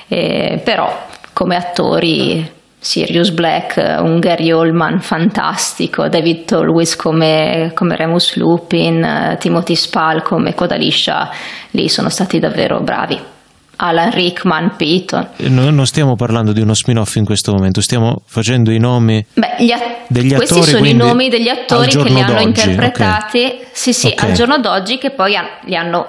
eh, 0.10 0.62
però 0.64 1.08
come 1.32 1.56
attori 1.56 2.52
Sirius 2.78 3.32
Black, 3.32 3.78
un 3.78 4.20
Gary 4.20 4.52
Oldman 4.52 5.00
fantastico, 5.00 6.08
David 6.08 6.46
Tolwis 6.46 6.96
come, 6.96 7.72
come 7.74 7.96
Remus 7.96 8.36
Lupin, 8.36 9.38
Timothy 9.40 9.76
Spall 9.76 10.22
come 10.22 10.54
Codaliscia, 10.54 11.32
lì 11.72 11.90
sono 11.90 12.10
stati 12.10 12.38
davvero 12.38 12.82
bravi. 12.82 13.34
Alan 13.77 14.12
Rickman, 14.12 14.75
Peyton. 14.77 15.29
Noi 15.38 15.74
non 15.74 15.86
stiamo 15.86 16.15
parlando 16.15 16.51
di 16.53 16.62
uno 16.62 16.74
spin-off 16.74 17.15
in 17.15 17.25
questo 17.25 17.51
momento, 17.51 17.82
stiamo 17.82 18.22
facendo 18.25 18.72
i 18.72 18.79
nomi 18.79 19.25
Beh, 19.34 19.46
a- 19.48 19.98
degli 20.08 20.34
questi 20.34 20.53
attori. 20.53 20.72
Questi 20.72 20.72
sono 20.72 20.86
i 20.86 20.94
nomi 20.94 21.29
degli 21.29 21.50
attori 21.50 21.89
che 21.89 22.10
li 22.10 22.22
hanno 22.22 22.39
interpretati, 22.39 23.44
okay. 23.44 23.67
sì 23.72 23.94
sì, 23.94 24.08
okay. 24.08 24.29
al 24.29 24.36
giorno 24.36 24.58
d'oggi 24.60 24.98
che 24.98 25.12
poi 25.12 25.36
li 25.65 25.75
hanno 25.75 26.08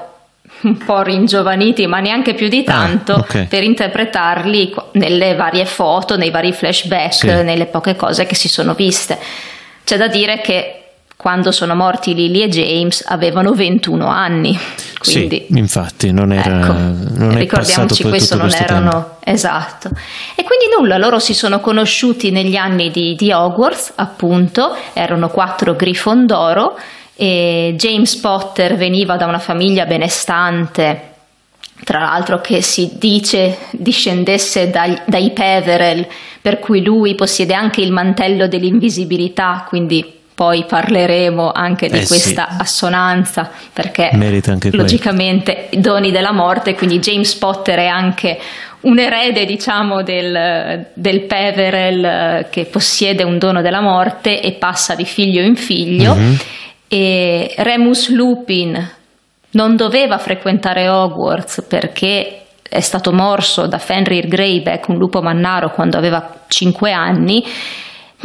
un 0.62 0.78
po' 0.78 1.02
ringiovaniti, 1.02 1.86
ma 1.86 2.00
neanche 2.00 2.34
più 2.34 2.48
di 2.48 2.60
ah, 2.66 2.72
tanto, 2.72 3.14
ah, 3.14 3.18
okay. 3.18 3.46
per 3.46 3.62
interpretarli 3.62 4.74
nelle 4.92 5.34
varie 5.34 5.66
foto, 5.66 6.16
nei 6.16 6.30
vari 6.30 6.52
flashback, 6.52 7.14
sì. 7.14 7.26
nelle 7.26 7.66
poche 7.66 7.96
cose 7.96 8.26
che 8.26 8.34
si 8.34 8.48
sono 8.48 8.74
viste. 8.74 9.18
C'è 9.84 9.96
da 9.96 10.08
dire 10.08 10.40
che 10.40 10.85
quando 11.26 11.50
sono 11.50 11.74
morti 11.74 12.14
Lily 12.14 12.42
e 12.42 12.48
James 12.48 13.02
avevano 13.04 13.52
21 13.52 14.06
anni. 14.06 14.56
Quindi, 14.96 15.46
sì, 15.48 15.58
infatti, 15.58 16.12
non 16.12 16.32
era. 16.32 16.60
Ecco, 16.60 16.72
non 16.72 17.36
ricordiamoci, 17.36 18.04
questo 18.04 18.36
non 18.36 18.52
erano. 18.54 19.16
Esatto. 19.24 19.88
E 20.36 20.44
quindi 20.44 20.66
nulla, 20.78 20.98
loro 20.98 21.18
si 21.18 21.34
sono 21.34 21.58
conosciuti 21.58 22.30
negli 22.30 22.54
anni 22.54 22.92
di, 22.92 23.16
di 23.16 23.32
Hogwarts, 23.32 23.94
appunto, 23.96 24.76
erano 24.92 25.28
quattro 25.28 25.74
Grifondoro 25.74 26.78
e 27.16 27.74
James 27.76 28.14
Potter 28.18 28.76
veniva 28.76 29.16
da 29.16 29.26
una 29.26 29.40
famiglia 29.40 29.84
benestante, 29.84 31.14
tra 31.82 31.98
l'altro 31.98 32.40
che 32.40 32.62
si 32.62 32.92
dice 33.00 33.58
discendesse 33.72 34.70
dai, 34.70 34.96
dai 35.06 35.32
Peverell, 35.32 36.06
per 36.40 36.60
cui 36.60 36.84
lui 36.84 37.16
possiede 37.16 37.52
anche 37.52 37.80
il 37.80 37.90
mantello 37.90 38.46
dell'invisibilità, 38.46 39.64
quindi 39.66 40.15
poi 40.36 40.66
parleremo 40.68 41.50
anche 41.50 41.88
di 41.88 41.96
Eh, 42.00 42.06
questa 42.06 42.46
sì. 42.50 42.56
assonanza 42.60 43.50
perché 43.72 44.10
anche 44.52 44.68
quello. 44.68 44.82
logicamente 44.84 45.68
doni 45.72 46.10
della 46.12 46.32
morte, 46.32 46.74
quindi 46.74 46.98
James 46.98 47.34
Potter 47.36 47.78
è 47.78 47.86
anche 47.86 48.38
un 48.82 48.98
erede 48.98 49.46
diciamo 49.46 50.02
del, 50.02 50.88
del 50.92 51.22
Peverell 51.24 52.04
eh, 52.04 52.46
che 52.50 52.66
possiede 52.66 53.24
un 53.24 53.38
dono 53.38 53.62
della 53.62 53.80
morte 53.80 54.42
e 54.42 54.52
passa 54.52 54.94
di 54.94 55.06
figlio 55.06 55.40
in 55.42 55.56
figlio 55.56 56.14
Mhm. 56.14 56.36
e 56.88 57.54
Remus 57.56 58.10
Lupin 58.10 58.90
non 59.52 59.74
doveva 59.74 60.18
frequentare 60.18 60.86
Hogwarts 60.88 61.64
perché 61.66 62.42
è 62.68 62.80
stato 62.80 63.10
morso 63.10 63.66
da 63.66 63.78
Fenrir 63.78 64.28
Greyback, 64.28 64.88
un 64.88 64.98
lupo 64.98 65.22
mannaro, 65.22 65.70
quando 65.70 65.96
aveva 65.96 66.40
5 66.46 66.92
anni, 66.92 67.42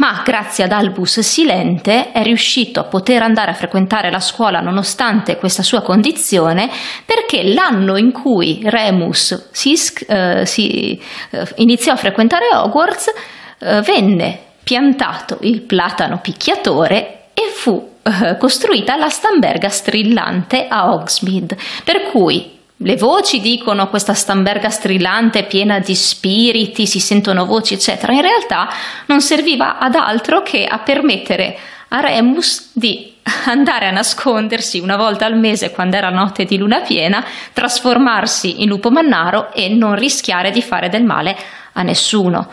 ma 0.02 0.20
grazie 0.24 0.64
ad 0.64 0.72
Albus 0.72 1.20
Silente 1.20 2.10
è 2.10 2.24
riuscito 2.24 2.80
a 2.80 2.84
poter 2.84 3.22
andare 3.22 3.52
a 3.52 3.54
frequentare 3.54 4.10
la 4.10 4.18
scuola 4.18 4.58
nonostante 4.58 5.36
questa 5.36 5.62
sua 5.62 5.80
condizione, 5.80 6.68
perché 7.06 7.44
l'anno 7.44 7.96
in 7.96 8.10
cui 8.10 8.62
Remus 8.64 9.50
si, 9.52 9.74
eh, 10.08 10.44
si, 10.44 11.00
eh, 11.30 11.48
iniziò 11.56 11.92
a 11.92 11.96
frequentare 11.96 12.46
Hogwarts 12.52 13.12
eh, 13.60 13.80
venne 13.82 14.40
piantato 14.64 15.38
il 15.42 15.60
platano 15.60 16.18
picchiatore 16.20 17.26
e 17.32 17.48
fu 17.54 17.90
eh, 18.02 18.36
costruita 18.38 18.96
la 18.96 19.08
stamberga 19.08 19.68
strillante 19.68 20.66
a 20.66 20.92
Hogsmeade, 20.92 21.56
per 21.84 22.10
cui 22.10 22.58
le 22.82 22.96
voci 22.96 23.40
dicono 23.40 23.88
questa 23.88 24.12
stamberga 24.12 24.68
strillante 24.68 25.44
piena 25.44 25.78
di 25.78 25.94
spiriti, 25.94 26.86
si 26.86 26.98
sentono 26.98 27.46
voci, 27.46 27.74
eccetera. 27.74 28.12
In 28.12 28.22
realtà 28.22 28.68
non 29.06 29.20
serviva 29.20 29.78
ad 29.78 29.94
altro 29.94 30.42
che 30.42 30.64
a 30.66 30.78
permettere 30.78 31.56
a 31.88 32.00
Remus 32.00 32.70
di 32.72 33.14
andare 33.46 33.86
a 33.86 33.92
nascondersi 33.92 34.80
una 34.80 34.96
volta 34.96 35.26
al 35.26 35.38
mese 35.38 35.70
quando 35.70 35.96
era 35.96 36.10
notte 36.10 36.44
di 36.44 36.58
luna 36.58 36.80
piena, 36.80 37.24
trasformarsi 37.52 38.62
in 38.62 38.68
lupo 38.68 38.90
mannaro 38.90 39.52
e 39.52 39.68
non 39.68 39.94
rischiare 39.94 40.50
di 40.50 40.62
fare 40.62 40.88
del 40.88 41.04
male 41.04 41.36
a 41.74 41.82
nessuno. 41.82 42.50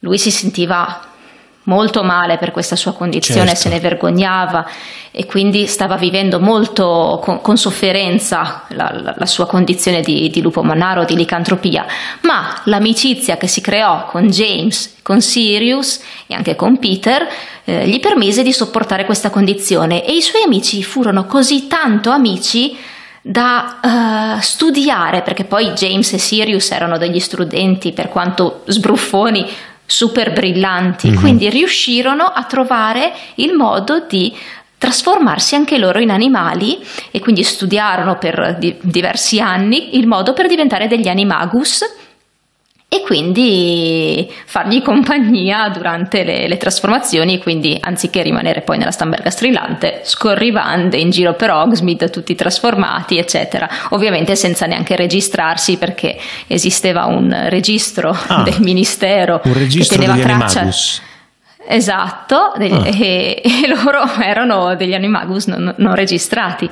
Lui 0.00 0.16
si 0.16 0.30
sentiva 0.30 1.07
molto 1.68 2.02
male 2.02 2.38
per 2.38 2.50
questa 2.50 2.76
sua 2.76 2.92
condizione, 2.94 3.48
Certo. 3.48 3.60
se 3.62 3.68
ne 3.68 3.78
vergognava 3.80 4.66
e 5.10 5.26
quindi 5.26 5.66
stava 5.66 5.96
vivendo 5.96 6.40
molto 6.40 7.20
con, 7.22 7.40
con 7.40 7.56
sofferenza 7.56 8.64
la, 8.68 8.90
la- 9.02 9.14
la 9.16 9.26
sua 9.26 9.46
condizione 9.46 10.00
di, 10.00 10.30
di 10.30 10.40
lupo 10.40 10.62
mannaro, 10.62 11.04
di 11.04 11.14
licantropia, 11.14 11.84
ma 12.22 12.60
l'amicizia 12.64 13.36
che 13.36 13.46
si 13.46 13.60
creò 13.60 14.06
con 14.06 14.28
James, 14.28 14.96
con 15.02 15.20
Sirius 15.20 16.00
e 16.26 16.34
anche 16.34 16.56
con 16.56 16.78
Peter 16.78 17.26
eh, 17.64 17.86
gli 17.86 18.00
permise 18.00 18.42
di 18.42 18.52
sopportare 18.52 19.04
questa 19.04 19.30
condizione 19.30 20.04
e 20.04 20.14
i 20.16 20.22
suoi 20.22 20.42
amici 20.42 20.82
furono 20.82 21.26
così 21.26 21.66
tanto 21.66 22.10
amici 22.10 22.76
da 23.20 24.36
eh, 24.38 24.40
studiare, 24.40 25.20
perché 25.20 25.44
poi 25.44 25.72
James 25.72 26.12
e 26.14 26.18
Sirius 26.18 26.70
erano 26.70 26.96
degli 26.96 27.20
studenti, 27.20 27.92
per 27.92 28.08
quanto 28.08 28.62
sbruffoni, 28.66 29.46
super 29.90 30.32
brillanti, 30.34 31.08
Mhm. 31.08 31.16
quindi 31.20 31.48
riuscirono 31.48 32.24
a 32.24 32.44
trovare 32.44 33.10
il 33.36 33.54
modo 33.54 34.04
di 34.06 34.36
trasformarsi 34.76 35.54
anche 35.54 35.78
loro 35.78 35.98
in 35.98 36.10
animali 36.10 36.78
e 37.10 37.18
quindi 37.20 37.42
studiarono 37.42 38.16
per 38.18 38.56
di- 38.60 38.76
diversi 38.80 39.40
anni 39.40 39.96
il 39.98 40.06
modo 40.06 40.34
per 40.34 40.46
diventare 40.46 40.86
degli 40.88 41.08
animagus 41.08 41.82
e 42.90 43.02
quindi 43.02 44.30
fargli 44.46 44.80
compagnia 44.82 45.68
durante 45.68 46.24
le, 46.24 46.48
le 46.48 46.56
trasformazioni 46.56 47.38
quindi 47.38 47.76
anziché 47.78 48.22
rimanere 48.22 48.62
poi 48.62 48.78
nella 48.78 48.90
stamberga 48.90 49.28
strillante 49.28 50.00
scorrivande 50.04 50.96
in 50.96 51.10
giro 51.10 51.34
per 51.34 51.50
Hogsmeade 51.50 52.08
tutti 52.08 52.34
trasformati 52.34 53.18
eccetera 53.18 53.68
ovviamente 53.90 54.34
senza 54.36 54.66
neanche 54.66 54.96
registrarsi 54.96 55.76
perché 55.76 56.18
esisteva 56.46 57.04
un 57.04 57.46
registro 57.48 58.16
Ah, 58.28 58.42
del 58.42 58.60
ministero 58.60 59.40
Un 59.44 59.52
registro 59.54 59.96
che 59.96 60.06
teneva 60.06 60.18
traccia 60.20 60.60
Animagus. 60.60 61.02
Esatto, 61.70 62.52
Ah. 62.54 62.86
e, 62.88 63.42
e 63.44 63.66
loro 63.68 64.02
erano 64.22 64.74
degli 64.74 64.94
animagus 64.94 65.46
non, 65.46 65.74
non 65.76 65.94
registrati. 65.94 66.68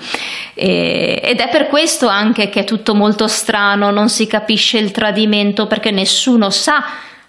E- 0.55 1.21
ed 1.23 1.39
è 1.41 1.49
per 1.51 1.67
questo 1.67 2.09
anche 2.09 2.49
che 2.49 2.61
è 2.61 2.65
tutto 2.65 2.95
molto 2.95 3.29
strano, 3.29 3.91
non 3.91 4.09
si 4.09 4.27
capisce 4.27 4.79
il 4.79 4.91
tradimento 4.93 5.67
perché 5.67 5.91
nessuno 5.91 6.49
sa 6.51 6.83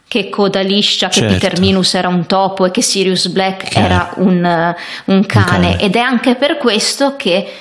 che 0.08 0.30
coda 0.30 0.62
liscia, 0.62 1.10
che 1.10 1.20
Certo. 1.20 1.34
Peter 1.34 1.60
Minus 1.60 1.94
era 1.96 2.08
un 2.08 2.26
topo 2.26 2.66
e 2.66 2.72
che 2.72 2.82
Sirius 2.82 3.28
Black 3.28 3.68
Chiaro. 3.68 3.86
era 3.86 4.12
un, 4.16 4.46
eh, 4.46 4.76
un 5.06 5.26
cane. 5.26 5.46
cane. 5.46 5.80
Ed 5.82 5.96
è 5.98 6.00
anche 6.00 6.36
per 6.36 6.56
questo 6.58 7.18
che 7.18 7.52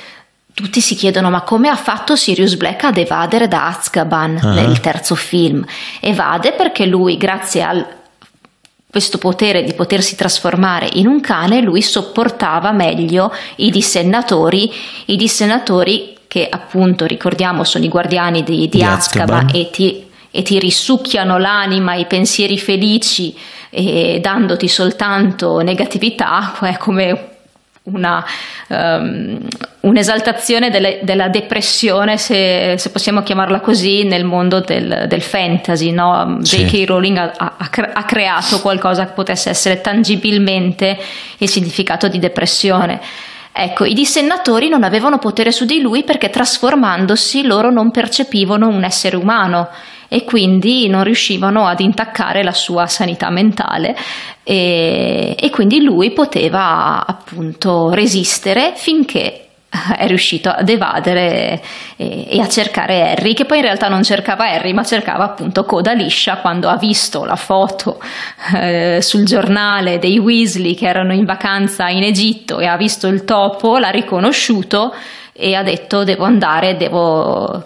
tutti 0.55 0.81
si 0.81 0.95
chiedono 0.95 1.29
ma 1.31 1.41
come 1.41 1.69
ha 1.69 1.75
fatto 1.75 2.15
Sirius 2.15 2.55
Black 2.55 2.85
ad 2.85 2.97
evadere 2.97 3.49
da 3.49 3.67
Azkaban 3.67 4.39
Ah. 4.41 4.53
nel 4.53 4.79
terzo 4.79 5.17
film? 5.17 5.65
Evade 6.01 6.53
perché 6.53 6.87
lui, 6.87 7.17
grazie 7.17 7.63
al 7.65 7.87
questo 8.89 9.19
potere 9.19 9.63
di 9.63 9.75
potersi 9.75 10.17
trasformare 10.17 10.89
in 10.95 11.07
un 11.07 11.21
cane, 11.21 11.61
lui 11.61 11.83
sopportava 11.83 12.73
meglio 12.73 13.33
i 13.57 13.71
dissennatori, 13.71 14.73
i 15.07 15.17
dissennatori 15.17 16.17
che 16.27 16.47
appunto 16.49 17.05
ricordiamo 17.07 17.65
sono 17.65 17.85
i 17.85 17.89
guardiani 17.89 18.43
di, 18.43 18.69
di 18.69 18.83
Azkaban. 18.83 19.51
e 19.53 19.71
ti, 19.71 20.07
e 20.31 20.43
ti 20.43 20.59
risucchiano 20.59 21.39
l'anima, 21.39 21.95
i 21.95 22.07
pensieri 22.07 22.59
felici 22.59 23.37
e 23.71 24.19
dandoti 24.21 24.69
soltanto 24.69 25.61
negatività, 25.61 26.55
è 26.61 26.77
come 26.79 27.36
una, 27.87 28.25
ehm, 28.69 29.39
un'esaltazione 29.81 30.71
delle- 30.71 31.01
della 31.03 31.29
depressione, 31.29 32.19
se, 32.19 32.75
se 32.79 32.91
possiamo 32.91 33.23
chiamarla 33.23 33.61
così, 33.61 34.05
nel 34.05 34.25
mondo 34.25 34.61
del, 34.61 35.07
del 35.09 35.23
fantasy. 35.23 35.91
No? 35.93 36.39
Sì. 36.43 36.65
J.K. 36.65 36.87
Rowling 36.87 37.17
ha, 37.19 37.33
ha 37.57 38.05
creato 38.05 38.61
qualcosa 38.61 39.07
che 39.07 39.13
potesse 39.13 39.51
essere 39.51 39.81
tangibilmente 39.81 40.99
il 41.39 41.49
significato 41.49 42.09
di 42.09 42.19
depressione. 42.19 43.01
Ecco, 43.59 43.87
i 43.87 43.95
dissennatori 43.95 44.69
non 44.69 44.83
avevano 44.83 45.19
potere 45.19 45.51
su 45.51 45.65
di 45.65 45.81
lui 45.81 46.05
perché 46.05 46.29
trasformandosi 46.29 47.47
loro 47.47 47.71
non 47.71 47.91
percepivano 47.91 48.69
un 48.69 48.85
essere 48.85 49.17
umano 49.17 49.71
e 50.09 50.25
quindi 50.25 50.89
non 50.89 51.05
riuscivano 51.05 51.67
ad 51.67 51.81
intaccare 51.81 52.43
la 52.43 52.53
sua 52.53 52.87
sanità 52.87 53.31
mentale 53.31 53.97
e, 54.43 55.35
e 55.39 55.51
quindi 55.51 55.83
lui 55.83 56.13
poteva 56.13 57.05
appunto 57.07 57.91
resistere 57.91 58.73
finché 58.75 59.47
è 59.97 60.07
riuscito 60.07 60.49
ad 60.49 60.69
evadere 60.69 61.61
e, 61.97 62.27
e 62.29 62.41
a 62.41 62.49
cercare 62.49 63.11
Harry, 63.11 63.35
che 63.35 63.45
poi 63.45 63.59
in 63.59 63.65
realtà 63.65 63.89
non 63.89 64.03
cercava 64.03 64.49
Harry, 64.49 64.73
ma 64.73 64.85
cercava 64.85 65.25
appunto 65.25 65.65
coda 65.65 65.93
liscia 65.93 66.37
quando 66.37 66.69
ha 66.69 66.77
visto 66.77 67.25
la 67.25 67.37
foto 67.37 68.01
eh, 68.55 68.99
sul 69.03 69.25
giornale 69.25 69.99
dei 69.99 70.19
Weasley 70.19 70.75
che 70.75 70.87
erano 70.87 71.13
in 71.13 71.25
vacanza 71.25 71.89
in 71.89 72.03
Egitto 72.03 72.59
e 72.59 72.67
ha 72.67 72.77
visto 72.77 73.09
il 73.09 73.25
topo, 73.25 73.79
l'ha 73.79 73.91
riconosciuto 73.91 74.95
e 75.33 75.55
ha 75.55 75.63
detto 75.63 76.05
devo 76.05 76.25
andare, 76.25 76.77
devo 76.77 77.65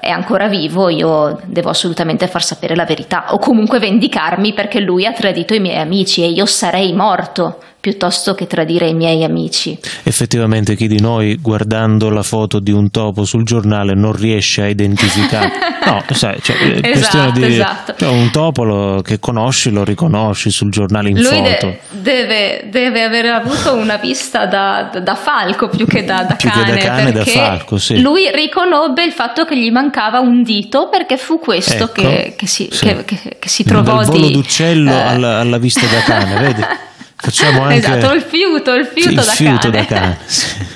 è 0.00 0.08
ancora 0.08 0.48
vivo, 0.48 0.88
io 0.88 1.40
devo 1.44 1.70
assolutamente 1.70 2.26
far 2.26 2.42
sapere 2.42 2.74
la 2.74 2.84
verità 2.84 3.32
o 3.32 3.38
comunque 3.38 3.78
vendicarmi 3.78 4.52
perché 4.52 4.80
lui 4.80 5.06
ha 5.06 5.12
tradito 5.12 5.54
i 5.54 5.60
miei 5.60 5.78
amici 5.78 6.22
e 6.22 6.28
io 6.28 6.46
sarei 6.46 6.92
morto 6.92 7.58
piuttosto 7.80 8.34
che 8.34 8.46
tradire 8.46 8.88
i 8.88 8.94
miei 8.94 9.22
amici. 9.24 9.78
Effettivamente 10.02 10.74
chi 10.76 10.88
di 10.88 11.00
noi 11.00 11.36
guardando 11.36 12.10
la 12.10 12.22
foto 12.22 12.58
di 12.58 12.72
un 12.72 12.90
topo 12.90 13.24
sul 13.24 13.44
giornale 13.44 13.94
non 13.94 14.12
riesce 14.12 14.62
a 14.62 14.66
identificare. 14.68 15.52
No, 15.88 16.04
sai, 16.10 16.38
cioè, 16.42 16.56
è 16.58 16.64
Esatto, 16.66 16.90
questione 16.90 17.32
di 17.32 17.44
esatto. 17.54 17.94
cioè, 17.96 18.08
un 18.10 18.30
topo 18.30 18.62
lo- 18.64 19.00
che 19.00 19.18
conosci 19.18 19.70
lo 19.70 19.84
riconosci 19.84 20.50
sul 20.50 20.70
giornale 20.70 21.08
in 21.08 21.18
Lui 21.22 21.40
de- 21.40 21.56
foto. 21.58 21.76
deve, 21.92 22.66
deve 22.70 23.04
aver 23.04 23.24
avuto 23.26 23.72
una 23.74 23.96
vista 23.96 24.44
da, 24.44 24.90
da 25.02 25.14
falco 25.14 25.68
più 25.70 25.86
che 25.86 26.04
da, 26.04 26.24
da 26.24 26.34
Più 26.34 26.50
che 26.50 26.58
da 26.58 26.64
cane, 26.66 26.78
cane, 26.80 27.12
da 27.12 27.22
perché 27.22 27.30
falco, 27.30 27.78
sì. 27.78 28.02
lui 28.02 28.30
riconobbe 28.30 29.02
il 29.02 29.12
fatto 29.12 29.46
che 29.46 29.56
gli 29.56 29.70
mancava 29.70 30.18
un 30.20 30.42
dito 30.42 30.90
perché 30.90 31.16
fu 31.16 31.38
questo 31.38 31.84
Ecco, 31.84 31.92
che, 32.02 32.34
che 32.36 32.46
si, 32.46 32.68
sì. 32.70 32.84
che- 32.84 33.04
che- 33.38 33.48
si 33.48 33.64
trovò 33.64 33.96
bel 33.98 34.06
volo 34.06 34.26
di... 34.26 34.32
d'uccello 34.32 34.90
eh, 34.90 35.00
alla, 35.00 35.38
alla 35.38 35.56
vista 35.58 35.86
da 35.86 36.00
cane, 36.02 36.38
vedi? 36.38 36.62
Facciamo 37.20 37.62
anche 37.62 37.78
Esatto, 37.78 38.12
il 38.12 38.22
fiuto, 38.22 38.74
il 38.74 38.86
fiuto 38.86 39.10
il 39.10 39.16
da 39.16 39.22
fiuto 39.22 39.70
cane. 39.70 39.70
da 39.70 39.84
cane. 39.84 40.18
sì. 40.24 40.66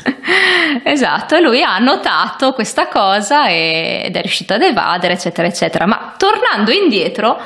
Esatto, 0.82 1.38
lui 1.38 1.62
ha 1.62 1.78
notato 1.78 2.52
questa 2.52 2.88
cosa 2.88 3.48
ed 3.48 4.14
è 4.14 4.20
riuscito 4.20 4.54
ad 4.54 4.62
evadere, 4.62 5.14
eccetera, 5.14 5.46
eccetera. 5.46 5.86
Ma 5.86 6.14
tornando 6.16 6.72
indietro, 6.72 7.40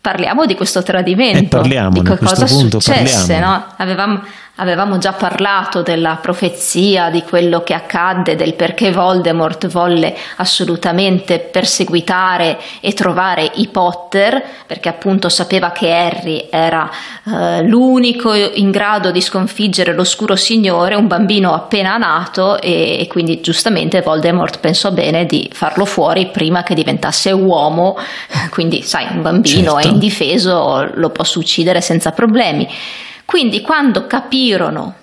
parliamo 0.00 0.46
di 0.46 0.54
questo 0.54 0.82
tradimento, 0.82 1.60
eh, 1.62 1.88
di 1.90 2.02
che 2.02 2.18
cosa 2.18 2.46
successe, 2.46 3.38
no? 3.40 3.74
Avevamo, 3.76 4.22
avevamo, 4.56 4.98
già 4.98 5.12
parlato 5.12 5.80
della 5.80 6.18
profezia, 6.20 7.08
di 7.08 7.22
quello 7.22 7.62
che 7.62 7.72
accadde, 7.72 8.36
del 8.36 8.54
perché 8.54 8.92
Voldemort 8.92 9.66
volle 9.68 10.14
assolutamente 10.36 11.38
perseguitare 11.38 12.58
e 12.80 12.92
trovare 12.92 13.50
i 13.54 13.68
Potter, 13.68 14.42
perché 14.66 14.90
appunto 14.90 15.30
sapeva 15.30 15.70
che 15.70 15.90
Harry 15.90 16.48
era 16.50 16.88
eh, 17.24 17.62
l'unico 17.62 18.34
in 18.34 18.70
grado 18.70 19.10
di 19.10 19.22
sconfiggere 19.22 19.94
l'oscuro 19.94 20.36
signore, 20.36 20.96
un 20.96 21.06
bambino 21.06 21.54
appena 21.54 21.96
nato 21.96 22.60
e, 22.60 22.98
e 23.00 23.06
quindi 23.06 23.40
giustamente 23.40 24.02
Voldemort 24.02 24.58
pensò 24.60 24.92
bene 24.92 25.24
di 25.24 25.48
farlo 25.52 25.86
fuori 25.86 26.28
prima 26.30 26.62
che 26.62 26.74
diventasse 26.74 27.32
uomo, 27.32 27.96
quindi 28.50 28.82
sai, 28.82 29.06
un 29.12 29.22
bambino 29.22 29.72
certo. 29.72 29.88
è 29.88 29.90
indifeso, 29.90 30.90
lo 30.92 31.08
posso 31.08 31.38
uccidere 31.38 31.80
senza 31.80 32.10
problemi. 32.10 32.68
Quindi 33.32 33.62
quando 33.62 34.06
capirono 34.06 34.96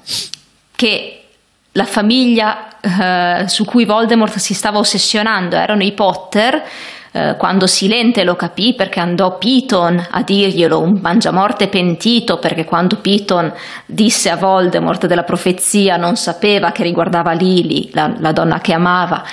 che 0.75 1.23
la 1.71 1.85
famiglia 1.85 2.67
eh, 2.79 3.47
su 3.47 3.65
cui 3.65 3.85
Voldemort 3.85 4.37
si 4.37 4.53
stava 4.53 4.77
ossessionando 4.77 5.55
erano 5.55 5.81
i 5.81 5.93
Potter, 5.93 6.63
eh, 7.11 7.35
quando 7.39 7.65
Silente 7.65 8.23
lo 8.23 8.35
capì 8.35 8.75
perché 8.75 8.99
andò 8.99 9.39
Piton 9.39 10.09
a 10.11 10.21
dirglielo, 10.21 10.79
un 10.79 10.99
mangiamorte 11.01 11.69
pentito 11.69 12.37
perché 12.37 12.65
quando 12.65 12.97
Piton 12.97 13.51
disse 13.87 14.29
a 14.29 14.35
Voldemort 14.35 15.07
della 15.07 15.23
profezia 15.23 15.97
non 15.97 16.15
sapeva 16.15 16.71
che 16.71 16.83
riguardava 16.83 17.31
Lily, 17.31 17.89
la, 17.93 18.13
la 18.19 18.31
donna 18.31 18.59
che 18.59 18.73
amava, 18.73 19.23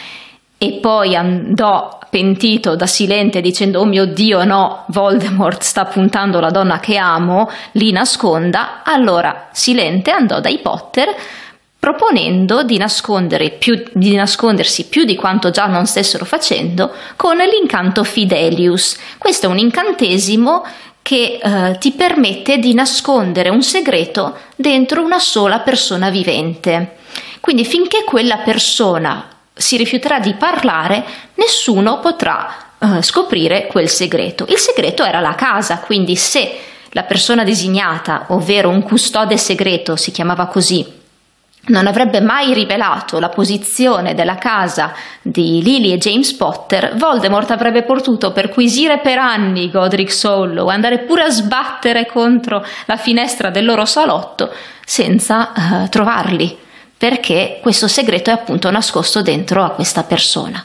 e 0.58 0.78
poi 0.80 1.14
andò 1.14 1.98
pentito 2.08 2.76
da 2.76 2.86
Silente 2.86 3.40
dicendo 3.40 3.80
oh 3.80 3.84
mio 3.84 4.06
Dio 4.06 4.44
no, 4.44 4.84
Voldemort 4.88 5.62
sta 5.62 5.84
puntando 5.84 6.40
la 6.40 6.50
donna 6.50 6.80
che 6.80 6.96
amo, 6.96 7.50
li 7.72 7.92
nasconda, 7.92 8.82
allora 8.82 9.48
Silente 9.52 10.10
andò 10.10 10.40
dai 10.40 10.58
Potter 10.58 11.14
proponendo 11.78 12.62
di, 12.62 12.82
più, 13.58 13.82
di, 13.92 14.14
nascondersi 14.16 14.86
più 14.86 15.04
di 15.04 15.14
quanto 15.14 15.50
già 15.50 15.66
non 15.66 15.86
stessero 15.86 16.24
facendo 16.24 16.92
con 17.14 17.36
l'incanto 17.36 18.02
Fidelius. 18.02 18.98
Questo 19.18 19.46
è 19.46 19.48
un 19.48 19.58
incantesimo 19.58 20.64
che 21.02 21.38
eh, 21.40 21.76
ti 21.78 21.92
permette 21.92 22.58
di 22.58 22.74
nascondere 22.74 23.50
un 23.50 23.62
segreto 23.62 24.36
dentro 24.56 25.04
una 25.04 25.20
sola 25.20 25.60
persona 25.60 26.10
vivente. 26.10 26.96
Quindi 27.38 27.64
finché 27.64 28.02
quella 28.02 28.38
persona 28.38 29.35
si 29.58 29.78
rifiuterà 29.78 30.20
di 30.20 30.34
parlare, 30.34 31.02
nessuno 31.34 31.98
potrà 32.00 32.54
eh, 32.78 33.02
scoprire 33.02 33.66
quel 33.66 33.88
segreto. 33.88 34.44
Il 34.48 34.58
segreto 34.58 35.02
era 35.02 35.20
la 35.20 35.34
casa, 35.34 35.78
quindi 35.78 36.14
se 36.14 36.58
la 36.90 37.04
persona 37.04 37.42
designata, 37.42 38.26
ovvero 38.28 38.68
un 38.68 38.82
custode 38.82 39.38
segreto, 39.38 39.96
si 39.96 40.10
chiamava 40.10 40.46
così, 40.46 41.04
non 41.68 41.86
avrebbe 41.86 42.20
mai 42.20 42.52
rivelato 42.52 43.18
la 43.18 43.30
posizione 43.30 44.14
della 44.14 44.36
casa 44.36 44.92
di 45.20 45.62
Lily 45.62 45.92
e 45.92 45.98
James 45.98 46.32
Potter, 46.34 46.94
Voldemort 46.94 47.50
avrebbe 47.50 47.82
potuto 47.82 48.32
perquisire 48.32 48.98
per 48.98 49.18
anni 49.18 49.70
Godric 49.70 50.12
Sollow, 50.12 50.68
andare 50.68 50.98
pure 51.00 51.22
a 51.22 51.30
sbattere 51.30 52.06
contro 52.06 52.64
la 52.84 52.96
finestra 52.96 53.50
del 53.50 53.64
loro 53.64 53.84
salotto 53.84 54.52
senza 54.84 55.52
uh, 55.54 55.88
trovarli 55.88 56.64
perché 56.98 57.58
questo 57.60 57.88
segreto 57.88 58.30
è 58.30 58.32
appunto 58.32 58.70
nascosto 58.70 59.22
dentro 59.22 59.62
a 59.62 59.70
questa 59.70 60.02
persona. 60.04 60.64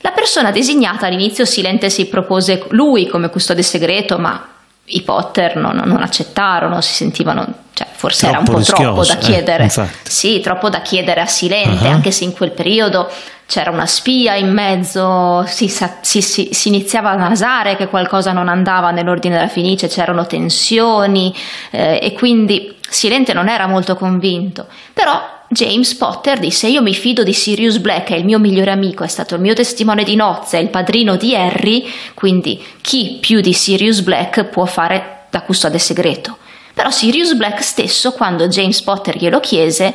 La 0.00 0.10
persona 0.12 0.52
designata 0.52 1.06
all'inizio 1.06 1.44
Silente 1.44 1.90
si 1.90 2.06
propose 2.06 2.64
lui 2.68 3.08
come 3.08 3.30
custode 3.30 3.62
segreto, 3.62 4.18
ma 4.18 4.46
i 4.90 5.02
Potter 5.02 5.56
non, 5.56 5.82
non 5.84 6.02
accettarono, 6.02 6.80
si 6.80 6.94
sentivano, 6.94 7.46
cioè, 7.74 7.86
forse 7.90 8.28
troppo 8.28 8.50
era 8.50 8.56
un 8.56 8.64
po' 8.64 8.72
troppo 8.72 9.04
da 9.04 9.14
eh, 9.14 9.18
chiedere, 9.18 9.64
eh, 9.64 9.88
sì, 10.04 10.40
troppo 10.40 10.68
da 10.68 10.80
chiedere 10.80 11.20
a 11.20 11.26
Silente, 11.26 11.86
uh-huh. 11.86 11.92
anche 11.92 12.10
se 12.12 12.24
in 12.24 12.32
quel 12.32 12.52
periodo 12.52 13.10
c'era 13.46 13.70
una 13.70 13.86
spia 13.86 14.34
in 14.36 14.52
mezzo, 14.52 15.44
si, 15.46 15.68
si, 15.68 16.22
si, 16.22 16.48
si, 16.52 16.68
iniziava 16.68 17.10
a 17.10 17.16
nasare 17.16 17.76
che 17.76 17.88
qualcosa 17.88 18.32
non 18.32 18.48
andava 18.48 18.90
nell'ordine 18.90 19.36
della 19.36 19.48
Fenice, 19.48 19.88
c'erano 19.88 20.26
tensioni 20.26 21.34
eh, 21.70 21.98
e 22.00 22.12
quindi 22.12 22.76
Silente 22.88 23.32
non 23.32 23.48
era 23.48 23.66
molto 23.66 23.96
convinto, 23.96 24.66
però 24.92 25.37
James 25.50 25.94
Potter 25.94 26.38
disse 26.38 26.68
io 26.68 26.82
mi 26.82 26.94
fido 26.94 27.22
di 27.22 27.32
Sirius 27.32 27.78
Black, 27.78 28.10
è 28.10 28.16
il 28.16 28.24
mio 28.26 28.38
migliore 28.38 28.70
amico, 28.70 29.02
è 29.02 29.08
stato 29.08 29.34
il 29.34 29.40
mio 29.40 29.54
testimone 29.54 30.04
di 30.04 30.14
nozze, 30.14 30.58
è 30.58 30.60
il 30.60 30.68
padrino 30.68 31.16
di 31.16 31.34
Harry, 31.34 31.90
quindi 32.12 32.62
chi 32.82 33.16
più 33.20 33.40
di 33.40 33.54
Sirius 33.54 34.02
Black 34.02 34.44
può 34.44 34.66
fare 34.66 35.26
da 35.30 35.40
custode 35.40 35.78
segreto? 35.78 36.36
Però 36.74 36.90
Sirius 36.90 37.34
Black 37.34 37.62
stesso, 37.64 38.12
quando 38.12 38.46
James 38.46 38.82
Potter 38.82 39.16
glielo 39.16 39.40
chiese, 39.40 39.94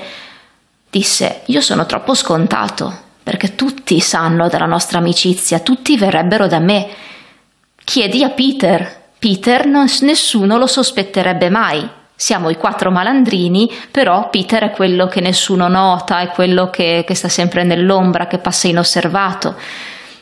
disse 0.90 1.44
io 1.46 1.62
sono 1.62 1.86
troppo 1.86 2.16
scontato, 2.16 3.02
perché 3.22 3.56
tutti 3.56 4.00
sanno 4.00 4.50
della 4.50 4.66
nostra 4.66 4.98
amicizia, 4.98 5.60
tutti 5.60 5.96
verrebbero 5.98 6.48
da 6.48 6.60
me. 6.60 6.88
Chiedi 7.84 8.24
a 8.24 8.30
Peter. 8.30 9.02
Peter 9.20 9.66
non, 9.68 9.88
nessuno 10.02 10.58
lo 10.58 10.68
sospetterebbe 10.68 11.50
mai. 11.50 11.90
Siamo 12.16 12.50
i 12.50 12.58
quattro 12.58 12.92
malandrini, 12.92 13.70
però 13.92 14.30
Peter 14.30 14.64
è 14.64 14.72
quello 14.72 15.08
che 15.08 15.20
nessuno 15.20 15.68
nota, 15.68 16.20
è 16.20 16.30
quello 16.30 16.70
che, 16.70 17.04
che 17.06 17.16
sta 17.16 17.28
sempre 17.28 17.64
nell'ombra, 17.64 18.28
che 18.28 18.38
passa 18.38 18.68
inosservato. 18.68 19.56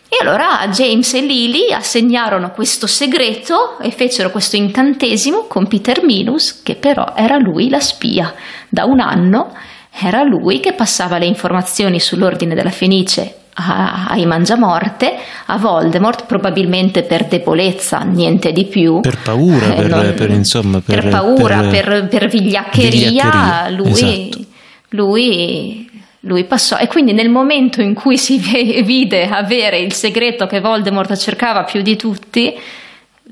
E 0.08 0.18
allora 0.26 0.68
James 0.70 1.14
e 1.14 1.22
Lily 1.22 1.72
assegnarono 1.72 2.52
questo 2.52 2.88
segreto 2.88 3.80
e 3.80 3.92
fecero 3.92 4.30
questo 4.30 4.56
incantesimo 4.56 5.46
con 5.48 5.68
Peter 5.68 6.04
Minus, 6.04 6.62
che 6.64 6.76
però 6.76 7.14
era 7.16 7.38
lui 7.38 7.70
la 7.70 7.80
spia. 7.80 8.34
Da 8.68 8.86
un 8.86 9.00
anno 9.00 9.54
era 9.90 10.24
lui 10.24 10.60
che 10.60 10.74
passava 10.74 11.18
le 11.18 11.26
informazioni 11.26 12.00
sull'ordine 12.00 12.56
della 12.56 12.72
Fenice 12.72 13.41
ai 13.54 14.26
Mangiamorte, 14.26 15.14
a 15.48 15.58
Voldemort, 15.58 16.26
probabilmente 16.26 17.04
per 17.04 17.26
debolezza, 17.26 18.00
niente 18.00 18.52
di 18.52 18.66
più. 18.66 19.02
Per 19.02 19.18
paura, 19.22 19.74
eh, 19.74 19.76
per, 19.76 19.90
non, 19.90 20.14
per, 20.16 20.30
insomma, 20.30 20.80
per, 20.80 21.02
per 21.02 21.10
paura, 21.10 21.62
per, 21.64 22.08
per 22.10 22.28
vigliaccheria, 22.28 23.10
vigliaccheria, 23.10 23.70
lui, 23.70 23.92
esatto. 23.92 24.46
lui, 24.90 25.90
lui 26.22 26.44
passò. 26.46 26.78
E 26.78 26.88
quindi 26.88 27.14
nel 27.14 27.30
momento 27.30 27.82
in 27.82 27.94
cui 27.94 28.18
si 28.18 28.38
vide 28.84 29.28
avere 29.28 29.80
il 29.80 29.94
segreto 29.94 30.48
che 30.48 30.60
Voldemort 30.60 31.16
cercava 31.18 31.64
più 31.64 31.82
di 31.82 31.96
tutti, 31.96 32.58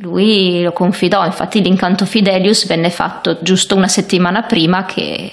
lui 0.01 0.61
lo 0.63 0.71
confidò. 0.71 1.25
Infatti 1.25 1.61
l'incanto 1.61 2.05
Fidelius 2.05 2.67
venne 2.67 2.89
fatto 2.89 3.37
giusto 3.41 3.75
una 3.75 3.87
settimana 3.87 4.43
prima 4.43 4.85
che 4.85 5.31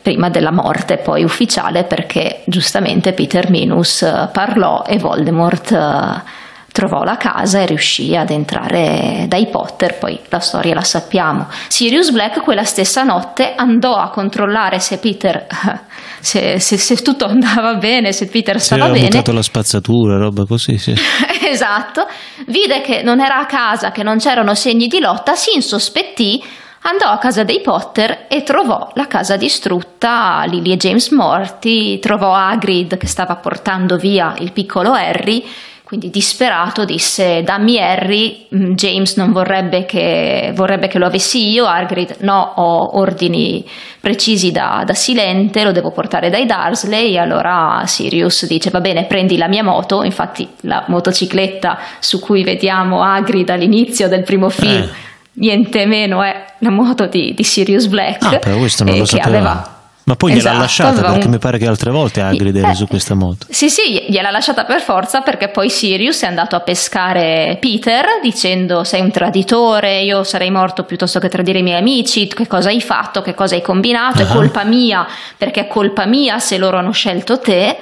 prima 0.00 0.28
della 0.28 0.52
morte 0.52 0.98
poi 0.98 1.24
ufficiale 1.24 1.84
perché 1.84 2.42
giustamente 2.46 3.12
Peter 3.12 3.50
Minus 3.50 4.02
eh, 4.02 4.28
parlò 4.32 4.84
e 4.86 4.98
Voldemort 4.98 5.72
eh, 5.72 6.42
trovò 6.74 7.04
la 7.04 7.16
casa 7.16 7.60
e 7.60 7.66
riuscì 7.66 8.16
ad 8.16 8.30
entrare 8.30 9.26
dai 9.28 9.46
Potter, 9.46 9.96
poi 9.96 10.18
la 10.28 10.40
storia 10.40 10.74
la 10.74 10.82
sappiamo. 10.82 11.46
Sirius 11.68 12.10
Black 12.10 12.42
quella 12.42 12.64
stessa 12.64 13.04
notte 13.04 13.54
andò 13.54 13.94
a 13.94 14.10
controllare 14.10 14.80
se 14.80 14.98
Peter 14.98 15.46
se, 16.18 16.58
se, 16.58 16.76
se 16.76 16.96
tutto 16.96 17.26
andava 17.26 17.74
bene, 17.74 18.12
se 18.12 18.26
Peter 18.26 18.60
stava 18.60 18.88
bene. 18.88 19.06
Ha 19.06 19.08
buttato 19.08 19.32
la 19.32 19.42
spazzatura, 19.42 20.16
roba 20.16 20.46
così, 20.46 20.76
sì. 20.78 20.92
esatto. 21.48 22.08
Vide 22.46 22.80
che 22.80 23.02
non 23.02 23.20
era 23.20 23.38
a 23.38 23.46
casa, 23.46 23.92
che 23.92 24.02
non 24.02 24.18
c'erano 24.18 24.54
segni 24.54 24.88
di 24.88 24.98
lotta, 24.98 25.34
si 25.34 25.54
insospettì 25.54 26.42
andò 26.86 27.10
a 27.10 27.18
casa 27.18 27.44
dei 27.44 27.60
Potter 27.60 28.26
e 28.28 28.42
trovò 28.42 28.90
la 28.94 29.06
casa 29.06 29.36
distrutta, 29.36 30.44
Lily 30.46 30.72
e 30.72 30.76
James 30.76 31.10
morti, 31.10 31.98
trovò 31.98 32.34
Hagrid 32.34 32.96
che 32.96 33.06
stava 33.06 33.36
portando 33.36 33.96
via 33.96 34.34
il 34.38 34.52
piccolo 34.52 34.92
Harry, 34.92 35.44
quindi 35.82 36.10
disperato 36.10 36.84
disse 36.84 37.42
dammi 37.42 37.78
Harry, 37.78 38.46
mm, 38.54 38.72
James 38.72 39.16
non 39.16 39.32
vorrebbe 39.32 39.86
che, 39.86 40.52
vorrebbe 40.54 40.88
che 40.88 40.98
lo 40.98 41.06
avessi 41.06 41.50
io, 41.50 41.66
Hagrid 41.66 42.16
no, 42.20 42.52
ho 42.56 42.98
ordini 42.98 43.64
precisi 44.00 44.50
da, 44.50 44.82
da 44.84 44.94
Silente, 44.94 45.64
lo 45.64 45.72
devo 45.72 45.90
portare 45.90 46.28
dai 46.28 46.44
Darsley, 46.44 47.16
allora 47.16 47.82
Sirius 47.86 48.46
dice 48.46 48.68
va 48.68 48.80
bene 48.80 49.04
prendi 49.04 49.38
la 49.38 49.48
mia 49.48 49.62
moto, 49.62 50.02
infatti 50.02 50.46
la 50.62 50.84
motocicletta 50.88 51.78
su 51.98 52.20
cui 52.20 52.44
vediamo 52.44 53.02
Hagrid 53.02 53.48
all'inizio 53.48 54.08
del 54.08 54.22
primo 54.22 54.50
film. 54.50 54.82
Eh 54.82 55.12
niente 55.34 55.86
meno 55.86 56.22
è 56.22 56.44
la 56.58 56.70
moto 56.70 57.06
di, 57.06 57.34
di 57.34 57.42
Sirius 57.44 57.86
Black 57.86 58.22
ah, 58.24 58.38
però 58.38 58.56
questo 58.56 58.84
non 58.84 58.94
eh, 58.94 58.98
lo 58.98 59.04
che 59.04 59.10
sapeva. 59.10 59.28
aveva 59.38 59.68
Ma 60.06 60.16
poi 60.16 60.32
gliel'ha 60.32 60.40
Esatto, 60.50 60.58
lasciata 60.60 60.90
aveva 60.90 61.08
perché 61.12 61.26
un- 61.26 61.32
mi 61.32 61.38
pare 61.38 61.56
che 61.58 61.66
altre 61.66 61.90
volte 61.90 62.20
Hagrid 62.20 62.54
eri 62.56 62.70
Eh, 62.70 62.74
su 62.74 62.86
questa 62.86 63.14
moto. 63.14 63.46
Sì, 63.48 63.70
sì, 63.70 64.04
gliel'ha 64.08 64.30
lasciata 64.30 64.64
per 64.64 64.82
forza 64.82 65.22
perché 65.22 65.48
poi 65.48 65.70
Sirius 65.70 66.22
è 66.24 66.26
andato 66.26 66.56
a 66.56 66.60
pescare 66.60 67.56
Peter 67.58 68.04
dicendo 68.22 68.84
sei 68.84 69.00
un 69.00 69.10
traditore, 69.10 70.02
io 70.02 70.22
sarei 70.22 70.50
morto 70.50 70.84
piuttosto 70.84 71.18
che 71.20 71.30
tradire 71.30 71.60
i 71.60 71.62
miei 71.62 71.78
amici, 71.78 72.26
che 72.26 72.46
cosa 72.46 72.68
hai 72.68 72.82
fatto, 72.82 73.22
che 73.22 73.32
cosa 73.32 73.54
hai 73.54 73.62
combinato, 73.62 74.20
è 74.20 74.24
Ah. 74.26 74.32
colpa 74.34 74.64
mia 74.64 75.06
perché 75.38 75.60
è 75.62 75.66
colpa 75.68 76.04
mia 76.04 76.38
se 76.38 76.58
loro 76.58 76.76
hanno 76.76 76.92
scelto 76.92 77.38
te. 77.38 77.76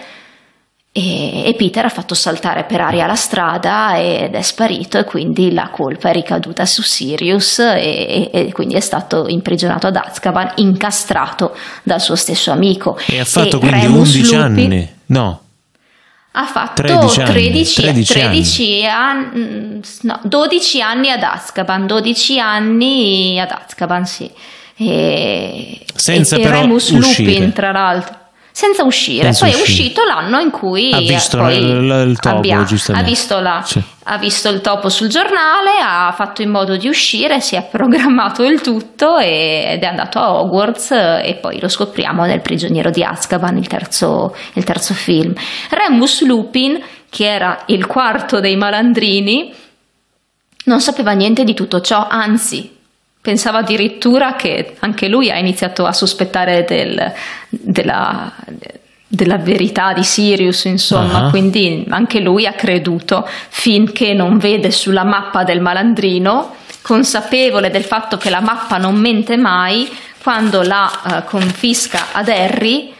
E, 0.94 1.48
e 1.48 1.54
Peter 1.54 1.86
ha 1.86 1.88
fatto 1.88 2.14
saltare 2.14 2.64
per 2.64 2.82
aria 2.82 3.06
la 3.06 3.14
strada 3.14 3.98
ed 3.98 4.34
è 4.34 4.42
sparito 4.42 4.98
e 4.98 5.04
quindi 5.04 5.50
la 5.50 5.70
colpa 5.70 6.10
è 6.10 6.12
ricaduta 6.12 6.66
su 6.66 6.82
Sirius 6.82 7.60
e, 7.60 8.28
e- 8.30 8.52
quindi 8.52 8.74
è 8.74 8.80
stato 8.80 9.26
imprigionato 9.26 9.86
ad 9.86 9.96
Azkaban, 9.96 10.52
incastrato 10.56 11.56
dal 11.82 12.00
suo 12.02 12.14
stesso 12.14 12.50
amico. 12.50 12.98
E 13.06 13.20
ha 13.20 13.24
fatto 13.24 13.56
E 13.56 13.60
quindi 13.60 13.80
Remus 13.80 14.14
11 14.14 14.22
Lupin- 14.22 14.40
anni. 14.42 14.88
No, 15.06 15.40
ha 16.32 16.44
fatto 16.46 16.82
13 16.82 17.20
anni, 17.20 17.32
13, 17.32 17.80
13 17.82 18.12
13 18.12 18.86
anni, 18.86 19.80
no, 20.02 20.20
12 20.24 20.80
anni 20.82 21.10
ad 21.10 21.22
Azkaban, 21.22 21.86
12 21.86 22.38
anni 22.38 23.40
ad 23.40 23.50
Azkaban, 23.50 24.04
sì. 24.06 24.30
E, 24.76 25.84
Senza 25.94 26.36
e 26.36 26.40
però 26.40 26.60
Remus 26.60 26.88
uscire. 26.90 27.32
Lupin, 27.32 27.52
tra 27.52 27.70
l'altro. 27.72 28.20
Senza 28.54 28.84
uscire, 28.84 29.32
Senza 29.32 29.46
poi 29.46 29.54
è 29.54 29.60
uscire. 29.60 29.78
uscito 29.80 30.04
l'anno 30.04 30.38
in 30.38 30.50
cui 30.50 30.92
Ha 30.92 30.98
visto 30.98 31.38
poi 31.38 31.56
il- 31.56 32.18
topo, 32.20 32.36
abbia- 32.36 32.58
ha, 32.58 33.02
visto 33.02 33.40
la- 33.40 33.62
Sì. 33.64 33.82
ha 34.04 34.18
visto 34.18 34.50
il 34.50 34.60
topo 34.60 34.90
sul 34.90 35.08
giornale, 35.08 35.70
ha 35.82 36.12
fatto 36.14 36.42
in 36.42 36.50
modo 36.50 36.76
di 36.76 36.86
uscire, 36.86 37.40
si 37.40 37.56
è 37.56 37.62
programmato 37.72 38.42
il 38.44 38.60
tutto 38.60 39.16
e- 39.16 39.64
ed 39.72 39.82
è 39.82 39.86
andato 39.86 40.18
a 40.18 40.34
Hogwarts 40.34 40.90
eh, 40.90 41.22
e 41.24 41.34
poi 41.36 41.58
lo 41.60 41.68
scopriamo 41.68 42.26
nel 42.26 42.42
prigioniero 42.42 42.90
di 42.90 43.02
Azkaban, 43.02 43.56
il 43.56 43.66
terzo, 43.66 44.36
il 44.52 44.64
terzo 44.64 44.92
film. 44.92 45.32
Remus 45.70 46.22
Lupin, 46.26 46.78
che 47.08 47.24
era 47.24 47.62
il 47.66 47.86
quarto 47.86 48.38
dei 48.40 48.56
malandrini, 48.56 49.54
non 50.64 50.80
sapeva 50.82 51.12
niente 51.12 51.42
di 51.44 51.54
tutto 51.54 51.80
ciò, 51.80 52.06
anzi 52.08 52.70
pensava 53.22 53.58
addirittura 53.58 54.34
che 54.34 54.74
anche 54.80 55.06
lui 55.08 55.30
ha 55.30 55.38
iniziato 55.38 55.86
a 55.86 55.92
sospettare 55.92 56.64
del- 56.68 57.12
della, 57.48 58.32
della 59.06 59.38
verità 59.38 59.92
di 59.92 60.02
Sirius, 60.02 60.64
insomma, 60.64 61.26
Ah. 61.26 61.30
quindi 61.30 61.86
anche 61.88 62.18
lui 62.20 62.46
ha 62.46 62.52
creduto 62.52 63.26
finché 63.48 64.12
non 64.12 64.38
vede 64.38 64.70
sulla 64.72 65.04
mappa 65.04 65.44
del 65.44 65.60
malandrino, 65.60 66.56
consapevole 66.82 67.70
del 67.70 67.84
fatto 67.84 68.16
che 68.16 68.28
la 68.28 68.40
mappa 68.40 68.76
non 68.76 68.96
mente 68.96 69.36
mai, 69.36 69.88
quando 70.20 70.62
la 70.62 70.90
eh, 70.90 71.24
confisca 71.24 72.06
ad 72.12 72.28
Harry, 72.28 72.92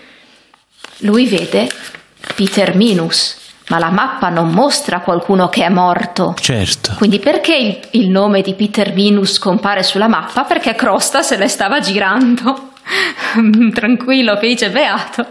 lui 0.99 1.27
vede 1.27 1.69
Peter 2.37 2.77
Minus, 2.77 3.39
ma 3.69 3.79
la 3.79 3.91
mappa 3.91 4.29
non 4.29 4.51
mostra 4.51 5.01
qualcuno 5.01 5.49
che 5.49 5.65
è 5.65 5.69
morto. 5.69 6.35
certo. 6.39 6.95
Quindi 6.97 7.19
perché 7.19 7.55
il, 7.57 7.79
il 8.03 8.11
nome 8.11 8.43
di 8.43 8.55
Peter 8.55 8.93
Minus 8.93 9.39
compare 9.39 9.83
sulla 9.83 10.09
mappa? 10.09 10.45
Perché 10.45 10.75
Crosta 10.75 11.23
se 11.23 11.37
le 11.37 11.49
stava 11.49 11.79
girando 11.81 12.71
tranquillo, 13.73 14.37
felice 14.37 14.67
e 14.67 14.71
beato 14.71 15.27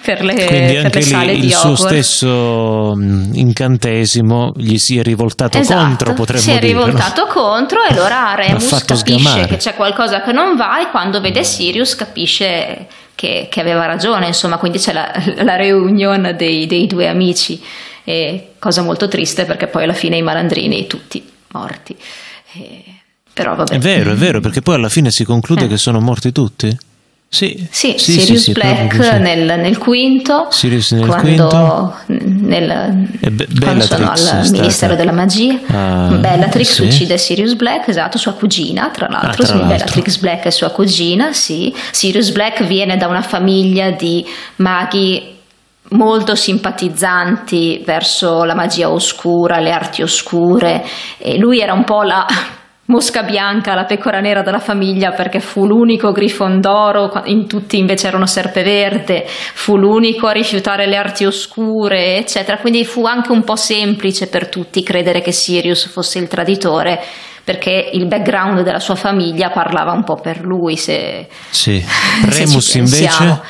per 0.00 0.22
le, 0.22 0.32
Quindi 0.34 0.74
per 0.74 0.84
anche 0.84 0.98
le 0.98 1.04
sale 1.04 1.32
lì 1.34 1.40
di 1.40 1.46
il 1.46 1.52
suo 1.52 1.74
stesso 1.74 2.92
mh, 2.94 3.30
incantesimo 3.34 4.52
gli 4.56 4.78
si 4.78 4.96
è 4.98 5.02
rivoltato 5.02 5.58
Esatto, 5.58 5.80
contro, 5.84 6.12
potremmo 6.14 6.42
si 6.42 6.50
è 6.52 6.58
dire. 6.58 6.72
no? 6.72 6.84
rivoltato 6.84 7.26
contro 7.26 7.82
e 7.82 7.92
allora 7.92 8.34
Remus 8.36 8.84
capisce 8.84 8.96
sgamare. 9.18 9.46
che 9.46 9.56
c'è 9.56 9.74
qualcosa 9.74 10.22
che 10.22 10.32
non 10.32 10.56
va 10.56 10.80
e 10.80 10.90
quando 10.90 11.20
vede 11.20 11.42
Sirius 11.44 11.94
capisce 11.96 12.86
che, 13.16 13.48
che 13.50 13.60
aveva 13.60 13.86
ragione, 13.86 14.28
insomma, 14.28 14.58
quindi 14.58 14.78
c'è 14.78 14.92
la, 14.92 15.10
la 15.42 15.56
reunion 15.56 16.34
dei, 16.36 16.66
dei 16.66 16.86
due 16.86 17.08
amici, 17.08 17.60
e 18.04 18.50
cosa 18.60 18.82
molto 18.82 19.08
triste 19.08 19.44
perché 19.44 19.66
poi 19.66 19.82
alla 19.82 19.92
fine 19.92 20.16
i 20.16 20.22
malandrini 20.22 20.86
tutti 20.86 21.28
morti. 21.48 21.96
E- 22.52 22.84
però 23.32 23.54
vabbè. 23.56 23.74
È 23.74 23.78
vero, 23.78 24.12
è 24.12 24.14
vero, 24.14 24.40
perché 24.40 24.62
poi 24.62 24.76
alla 24.76 24.88
fine 24.88 25.10
si 25.10 25.24
conclude 25.24 25.64
Eh. 25.64 25.68
che 25.68 25.76
sono 25.76 26.00
morti 26.00 26.30
tutti? 26.32 26.74
Sì, 27.28 27.66
Sì, 27.70 27.96
sì, 27.98 28.20
Sirius 28.20 28.42
sì, 28.44 28.52
Black 28.52 28.96
nel, 29.18 29.58
nel 29.58 29.78
quinto, 29.78 30.46
Sirius 30.50 30.92
nel 30.92 31.06
quando, 31.06 31.48
quinto. 31.48 31.94
nel- 32.46 33.08
Be- 33.32 33.48
quando 33.60 33.84
sono 33.84 34.10
al 34.10 34.48
Ministero 34.50 34.94
della 34.94 35.12
Magia. 35.12 35.58
Ah, 35.66 36.08
Bellatrix 36.18 36.78
uccide 36.78 37.18
Sirius 37.18 37.54
Black, 37.54 37.88
esatto, 37.88 38.16
sua 38.16 38.32
cugina, 38.32 38.90
tra 38.90 39.08
l'altro. 39.08 39.42
Ah, 39.42 39.46
tra 39.46 39.56
l'altro. 39.56 39.66
Bellatrix 39.76 40.16
Black 40.18 40.44
è 40.44 40.50
sua 40.50 40.70
cugina, 40.70 41.32
sì. 41.32 41.74
Sirius 41.90 42.30
Black 42.30 42.64
viene 42.64 42.96
da 42.96 43.08
una 43.08 43.22
famiglia 43.22 43.90
di 43.90 44.24
maghi 44.56 45.34
molto 45.90 46.34
simpatizzanti 46.34 47.82
verso 47.84 48.44
la 48.44 48.54
magia 48.54 48.90
oscura, 48.90 49.58
le 49.58 49.72
arti 49.72 50.02
oscure 50.02 50.84
e 51.18 51.38
lui 51.38 51.60
era 51.60 51.72
un 51.72 51.84
po' 51.84 52.02
la 52.02 52.24
mosca 52.86 53.22
bianca, 53.22 53.74
la 53.74 53.84
pecora 53.84 54.20
nera 54.20 54.42
della 54.42 54.58
famiglia 54.58 55.12
perché 55.12 55.40
fu 55.40 55.66
l'unico 55.66 56.12
grifondoro, 56.12 57.22
in 57.24 57.46
tutti 57.46 57.78
invece 57.78 58.08
erano 58.08 58.26
serpeverde, 58.26 59.24
fu 59.26 59.76
l'unico 59.76 60.26
a 60.26 60.32
rifiutare 60.32 60.86
le 60.86 60.96
arti 60.96 61.24
oscure, 61.24 62.16
eccetera, 62.16 62.58
quindi 62.58 62.84
fu 62.84 63.04
anche 63.04 63.32
un 63.32 63.42
po' 63.42 63.56
semplice 63.56 64.28
per 64.28 64.48
tutti 64.48 64.82
credere 64.82 65.20
che 65.20 65.32
Sirius 65.32 65.86
fosse 65.88 66.18
il 66.18 66.28
traditore 66.28 67.02
perché 67.46 67.90
il 67.92 68.06
background 68.06 68.62
della 68.62 68.80
sua 68.80 68.96
famiglia 68.96 69.50
parlava 69.50 69.92
un 69.92 70.02
po' 70.02 70.16
per 70.16 70.40
lui 70.40 70.76
se, 70.76 71.28
Sì. 71.48 71.78
se 72.28 72.44
Remus 72.44 72.74
invece... 72.74 73.40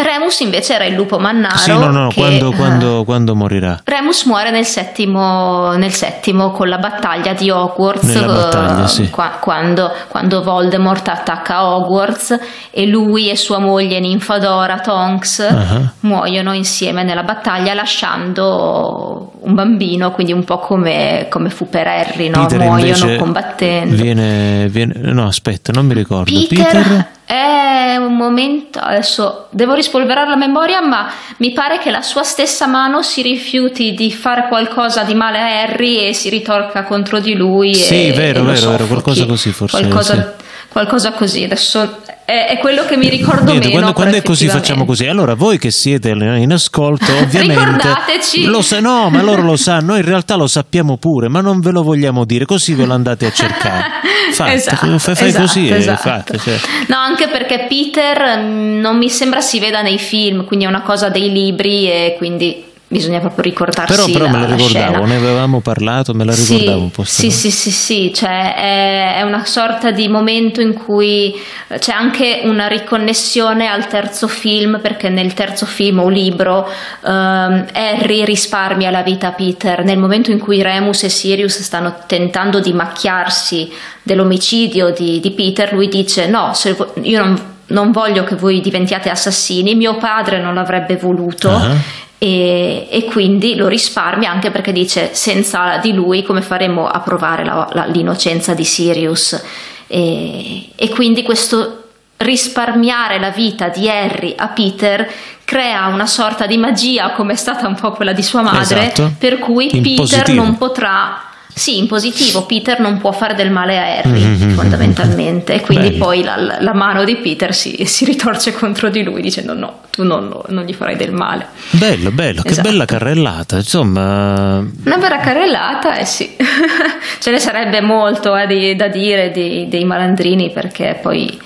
Remus 0.00 0.40
invece 0.40 0.74
era 0.74 0.84
il 0.84 0.94
lupo 0.94 1.18
mannaro. 1.18 1.56
Sì, 1.56 1.70
no, 1.72 1.90
no, 1.90 2.08
che, 2.08 2.20
quando, 2.20 2.50
eh, 2.52 2.54
quando, 2.54 3.04
quando 3.04 3.34
morirà? 3.34 3.80
Remus 3.84 4.24
muore 4.26 4.50
nel 4.50 4.64
settimo, 4.64 5.72
nel 5.72 5.92
settimo 5.92 6.52
con 6.52 6.68
la 6.68 6.78
battaglia 6.78 7.32
di 7.32 7.50
Hogwarts, 7.50 8.04
Nella 8.14 8.32
battaglia, 8.34 8.86
sì. 8.86 9.10
qua- 9.10 9.38
quando, 9.40 9.90
quando 10.08 10.42
Voldemort 10.42 11.08
attacca 11.08 11.66
Hogwarts 11.68 12.38
e 12.70 12.86
lui 12.86 13.28
e 13.28 13.36
sua 13.36 13.58
moglie 13.58 13.98
Ninfadora 14.00 14.78
Tonks 14.80 15.40
Ah. 15.40 15.92
muoiono 16.00 16.52
insieme 16.52 17.02
nella 17.02 17.22
battaglia 17.24 17.74
lasciando 17.74 19.32
un 19.40 19.54
bambino, 19.54 20.12
quindi 20.12 20.32
un 20.32 20.44
po' 20.44 20.58
come, 20.58 21.26
come 21.28 21.50
fu 21.50 21.68
per 21.68 21.86
Harry, 21.86 22.28
no? 22.28 22.46
Peter 22.46 22.60
muoiono 22.60 23.16
combattendo. 23.16 23.94
Viene, 23.96 24.68
viene... 24.68 24.94
No, 25.12 25.26
aspetta, 25.26 25.72
non 25.72 25.86
mi 25.86 25.94
ricordo. 25.94 26.30
Peter, 26.48 27.06
è 27.28 27.96
un 27.96 28.16
momento, 28.16 28.78
adesso 28.78 29.48
devo 29.50 29.74
rispolverare 29.74 30.30
la 30.30 30.36
memoria, 30.36 30.80
ma 30.80 31.12
mi 31.36 31.52
pare 31.52 31.78
che 31.78 31.90
la 31.90 32.00
sua 32.00 32.22
stessa 32.22 32.66
mano 32.66 33.02
si 33.02 33.20
rifiuti 33.20 33.92
di 33.92 34.10
fare 34.10 34.46
qualcosa 34.48 35.02
di 35.02 35.12
male 35.12 35.38
a 35.38 35.60
Harry 35.60 36.08
e 36.08 36.14
si 36.14 36.30
ritorca 36.30 36.84
contro 36.84 37.20
di 37.20 37.34
lui. 37.34 37.74
Sì, 37.74 38.08
e, 38.08 38.12
vero, 38.14 38.40
e 38.40 38.54
vero, 38.54 38.70
vero, 38.70 38.86
qualcosa 38.86 39.26
così 39.26 39.50
forse, 39.50 39.78
Qualcosa, 39.78 40.14
sì. 40.14 40.44
qualcosa 40.70 41.12
così, 41.12 41.44
adesso 41.44 42.00
è, 42.28 42.46
è 42.46 42.58
quello 42.58 42.84
che 42.84 42.98
mi 42.98 43.08
ricordo 43.08 43.44
Niente, 43.44 43.68
meno. 43.68 43.70
quando, 43.70 43.92
quando 43.94 44.16
è 44.18 44.22
così 44.22 44.48
facciamo 44.48 44.84
così. 44.84 45.06
Allora, 45.06 45.32
voi 45.34 45.56
che 45.56 45.70
siete 45.70 46.10
in 46.10 46.52
ascolto, 46.52 47.10
ovviamente. 47.16 47.64
Ricordateci. 47.64 48.44
Lo 48.44 48.60
sa- 48.60 48.80
no, 48.80 49.08
ma 49.08 49.22
loro 49.22 49.40
lo 49.40 49.56
sanno, 49.56 49.92
noi 49.92 50.00
in 50.00 50.04
realtà 50.04 50.34
lo 50.34 50.46
sappiamo 50.46 50.98
pure, 50.98 51.30
ma 51.30 51.40
non 51.40 51.60
ve 51.60 51.70
lo 51.70 51.82
vogliamo 51.82 52.26
dire, 52.26 52.44
così 52.44 52.74
ve 52.74 52.84
lo 52.84 52.92
andate 52.92 53.24
a 53.24 53.32
cercare. 53.32 53.84
Fate, 54.32 54.52
Esatto, 54.52 54.98
fai, 54.98 55.14
fai 55.14 55.28
esatto, 55.28 55.44
così 55.46 55.70
esatto. 55.70 56.02
fate. 56.02 56.38
cioè. 56.38 56.58
No, 56.88 56.96
anche 56.98 57.28
perché 57.28 57.64
Peter 57.66 58.38
mm, 58.38 58.78
non 58.78 58.98
mi 58.98 59.08
sembra 59.08 59.40
si 59.40 59.58
veda 59.58 59.80
nei 59.80 59.98
film, 59.98 60.44
quindi 60.44 60.66
è 60.66 60.68
una 60.68 60.82
cosa 60.82 61.08
dei 61.08 61.32
libri 61.32 61.90
e 61.90 62.14
quindi 62.18 62.62
bisogna 62.90 63.20
proprio 63.20 63.44
ricordarsi 63.44 63.92
Però, 63.92 64.06
però 64.06 64.24
la, 64.24 64.30
me 64.30 64.40
la 64.40 64.48
la 64.48 64.54
ricordavo, 64.56 64.92
scena. 64.92 65.06
ne 65.06 65.16
avevamo 65.16 65.60
parlato, 65.60 66.14
me 66.14 66.24
la 66.24 66.32
Sì, 66.32 66.54
ricordavo 66.54 66.80
un 66.82 66.90
po'. 66.90 67.04
Sì, 67.04 67.30
sì, 67.30 67.50
sì, 67.50 67.70
sì, 67.70 68.12
cioè 68.14 68.54
è, 68.54 69.16
è 69.18 69.22
una 69.22 69.44
sorta 69.44 69.90
di 69.90 70.08
momento 70.08 70.62
in 70.62 70.72
cui 70.72 71.34
c'è 71.78 71.92
anche 71.92 72.40
una 72.44 72.66
riconnessione 72.66 73.68
al 73.68 73.86
terzo 73.88 74.26
film, 74.26 74.80
perché 74.80 75.10
nel 75.10 75.34
terzo 75.34 75.66
film 75.66 75.98
o 76.00 76.08
libro 76.08 76.66
ehm, 77.04 77.66
Harry 77.72 78.24
risparmia 78.24 78.90
la 78.90 79.02
vita 79.02 79.28
a 79.28 79.32
Peter. 79.32 79.84
Nel 79.84 79.98
momento 79.98 80.30
in 80.30 80.38
cui 80.38 80.62
Remus 80.62 81.02
e 81.02 81.10
Sirius 81.10 81.60
stanno 81.60 81.94
tentando 82.06 82.58
di 82.60 82.72
macchiarsi 82.72 83.70
dell'omicidio 84.02 84.90
di, 84.92 85.20
di 85.20 85.30
Peter, 85.32 85.72
lui 85.74 85.88
dice: 85.88 86.26
No, 86.26 86.54
se 86.54 86.74
io 87.02 87.22
non, 87.22 87.38
non 87.66 87.90
voglio 87.92 88.24
che 88.24 88.34
voi 88.34 88.60
diventiate 88.62 89.10
assassini, 89.10 89.74
mio 89.74 89.96
padre 89.98 90.40
non 90.40 90.54
l'avrebbe 90.54 90.96
voluto. 90.96 91.50
Ah. 91.50 92.06
E, 92.20 92.88
e 92.90 93.04
quindi 93.04 93.54
lo 93.54 93.68
risparmia 93.68 94.28
anche 94.30 94.50
perché 94.50 94.72
dice 94.72 95.10
senza 95.14 95.76
di 95.76 95.92
lui 95.92 96.24
come 96.24 96.42
faremo 96.42 96.88
a 96.88 96.98
provare 96.98 97.44
la- 97.44 97.68
la- 97.72 97.84
l'innocenza 97.84 98.54
di 98.54 98.64
Sirius 98.64 99.40
e, 99.86 100.70
e 100.74 100.88
quindi 100.88 101.22
questo 101.22 101.84
risparmiare 102.16 103.20
la 103.20 103.30
vita 103.30 103.68
di 103.68 103.88
Harry 103.88 104.34
a 104.36 104.48
Peter 104.48 105.08
crea 105.44 105.86
una 105.86 106.06
sorta 106.06 106.46
di 106.46 106.56
magia 106.56 107.12
come 107.12 107.34
è 107.34 107.36
stata 107.36 107.68
un 107.68 107.76
po' 107.76 107.92
quella 107.92 108.12
di 108.12 108.22
sua 108.24 108.42
madre 108.42 108.86
Esatto. 108.92 109.12
per 109.16 109.38
cui 109.38 109.74
In 109.76 109.82
Peter 109.82 109.96
positivo. 109.98 110.42
non 110.42 110.58
potrà 110.58 111.22
Sì, 111.58 111.78
in 111.78 111.86
positivo 111.86 112.46
Peter 112.46 112.80
non 112.80 112.98
può 112.98 113.12
fare 113.12 113.34
del 113.34 113.50
male 113.50 113.78
a 113.78 113.98
Harry 113.98 114.24
mm-hmm. 114.24 114.50
fondamentalmente 114.50 115.54
e 115.54 115.60
quindi 115.60 115.90
Bello. 115.90 116.04
poi 116.04 116.22
la, 116.22 116.58
la, 116.60 116.72
mano 116.72 117.04
di 117.04 117.16
Peter 117.16 117.54
si, 117.54 117.84
si, 117.84 118.04
ritorce 118.04 118.52
contro 118.52 118.88
di 118.88 119.02
lui 119.02 119.20
dicendo 119.20 119.54
no, 119.54 119.80
tu 119.90 120.04
non, 120.04 120.34
non 120.48 120.64
gli 120.64 120.72
farai 120.72 120.96
del 120.96 121.12
male. 121.12 121.48
Bello, 121.70 122.10
bello, 122.10 122.42
esatto. 122.44 122.54
che 122.54 122.68
bella 122.68 122.84
carrellata, 122.84 123.56
insomma. 123.56 124.58
Una 124.58 124.96
bella 124.96 125.18
carrellata, 125.18 125.96
eh 125.96 126.04
sì, 126.04 126.36
ce 127.18 127.30
ne 127.30 127.38
sarebbe 127.38 127.80
molto 127.80 128.36
eh, 128.36 128.46
di, 128.46 128.76
da 128.76 128.88
dire 128.88 129.30
di, 129.30 129.66
dei 129.68 129.84
malandrini 129.84 130.50
perché 130.50 130.98
poi 131.02 131.38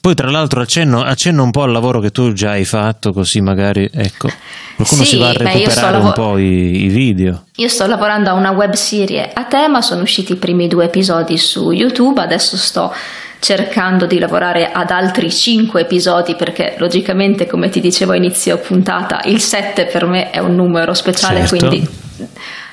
poi 0.00 0.14
tra 0.14 0.30
l'altro 0.30 0.62
accenno, 0.62 1.02
accenno, 1.02 1.42
un 1.42 1.50
po' 1.50 1.62
al 1.62 1.72
lavoro 1.72 2.00
che 2.00 2.10
tu 2.10 2.32
già 2.32 2.52
hai 2.52 2.64
fatto, 2.64 3.12
così 3.12 3.42
magari 3.42 3.88
ecco, 3.92 4.30
qualcuno 4.74 5.02
sì, 5.02 5.08
si 5.08 5.18
va 5.18 5.28
a 5.28 5.32
recuperare 5.32 5.92
lav- 5.92 6.04
un 6.04 6.12
po' 6.12 6.38
i, 6.38 6.84
i, 6.84 6.88
video. 6.88 7.44
Io 7.56 7.68
sto 7.68 7.86
lavorando 7.86 8.30
a 8.30 8.32
una 8.32 8.50
web 8.50 8.72
serie 8.72 9.30
a 9.32 9.44
tema, 9.44 9.82
sono 9.82 10.00
usciti 10.00 10.32
i 10.32 10.36
primi 10.36 10.68
due 10.68 10.86
episodi 10.86 11.36
su 11.36 11.70
YouTube, 11.70 12.20
adesso 12.20 12.56
sto 12.56 12.94
cercando 13.40 14.06
di 14.06 14.18
lavorare 14.18 14.70
ad 14.72 14.90
altri 14.90 15.30
cinque 15.30 15.82
episodi 15.82 16.34
perché 16.34 16.76
logicamente 16.78 17.46
come 17.46 17.68
ti 17.68 17.80
dicevo 17.80 18.12
a 18.12 18.16
inizio 18.16 18.58
puntata 18.58 19.22
il 19.24 19.40
7 19.40 19.86
per 19.86 20.06
me 20.06 20.30
è 20.30 20.38
un 20.38 20.54
numero 20.54 20.94
speciale, 20.94 21.46
certo. 21.46 21.66
quindi 21.66 21.88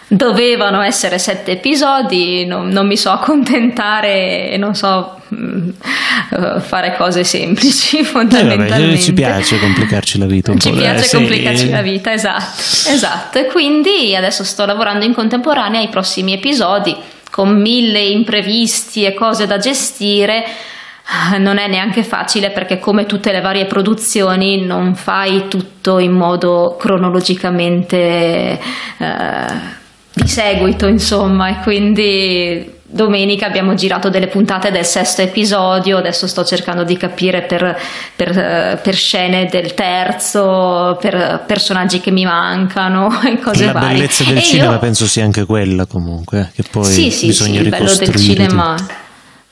dovevano 0.07 0.81
essere 0.81 1.19
sette 1.19 1.51
episodi, 1.51 2.45
non, 2.45 2.69
non 2.69 2.87
mi 2.87 2.97
so 2.97 3.09
accontentare 3.11 4.49
e 4.49 4.57
non 4.57 4.73
so 4.73 5.19
mm, 5.33 5.69
uh, 6.31 6.59
fare 6.59 6.95
cose 6.95 7.23
semplici 7.23 8.03
fondamentalmente. 8.03 8.75
Eh 8.75 8.87
vabbè, 8.87 8.97
ci 8.97 9.13
piace 9.13 9.59
complicarci 9.59 10.17
la 10.17 10.25
vita 10.25 10.51
un 10.51 10.59
ci 10.59 10.69
po'. 10.69 10.75
Ci 10.75 10.81
piace 10.81 11.05
eh, 11.05 11.19
complicarci 11.19 11.65
sì. 11.65 11.69
la 11.69 11.81
vita, 11.81 12.13
esatto, 12.13 12.61
esatto. 12.89 13.37
E 13.39 13.45
quindi 13.45 14.15
adesso 14.15 14.43
sto 14.43 14.65
lavorando 14.65 15.05
in 15.05 15.13
contemporanea 15.13 15.79
ai 15.79 15.89
prossimi 15.89 16.33
episodi 16.33 16.95
con 17.29 17.59
mille 17.59 17.99
imprevisti 17.99 19.03
e 19.03 19.13
cose 19.13 19.45
da 19.45 19.57
gestire 19.57 20.43
ah, 21.05 21.37
non 21.37 21.57
è 21.57 21.67
neanche 21.67 22.03
facile 22.03 22.51
perché 22.51 22.79
come 22.79 23.05
tutte 23.05 23.31
le 23.31 23.41
varie 23.41 23.65
produzioni 23.65 24.65
non 24.65 24.95
fai 24.95 25.47
tutto 25.49 25.99
in 25.99 26.13
modo 26.13 26.77
cronologicamente 26.79 28.59
eh, 28.97 29.75
di 30.17 30.27
seguito, 30.27 30.87
insomma, 30.87 31.49
e 31.49 31.63
quindi 31.63 32.75
domenica 32.89 33.45
abbiamo 33.45 33.73
girato 33.73 34.09
delle 34.09 34.27
puntate 34.27 34.71
del 34.71 34.85
sesto 34.85 35.21
episodio, 35.21 35.97
adesso 35.97 36.25
sto 36.25 36.45
cercando 36.45 36.83
di 36.83 36.95
capire 36.95 37.41
per, 37.43 37.77
per, 38.15 38.79
per 38.81 38.95
scene 38.95 39.45
del 39.45 39.73
terzo, 39.73 40.97
per 40.99 41.43
personaggi 41.45 41.99
che 41.99 42.11
mi 42.11 42.23
mancano 42.23 43.09
e 43.27 43.39
cose 43.39 43.65
La 43.65 43.71
varie. 43.73 43.87
La 43.87 43.93
bellezza 43.93 44.23
del 44.23 44.37
e 44.37 44.41
cinema 44.41 44.73
io... 44.73 44.79
penso 44.79 45.05
sia 45.05 45.23
anche 45.23 45.45
quella 45.45 45.85
comunque, 45.85 46.39
eh, 46.39 46.61
che 46.61 46.63
poi 46.69 46.85
sì, 46.85 47.11
sì, 47.11 47.27
bisogna 47.27 47.59
sì, 47.59 47.63
il 47.63 47.69
bello 47.69 47.93
del 47.93 48.15
cinema. 48.15 48.75
Tutto. 48.75 49.05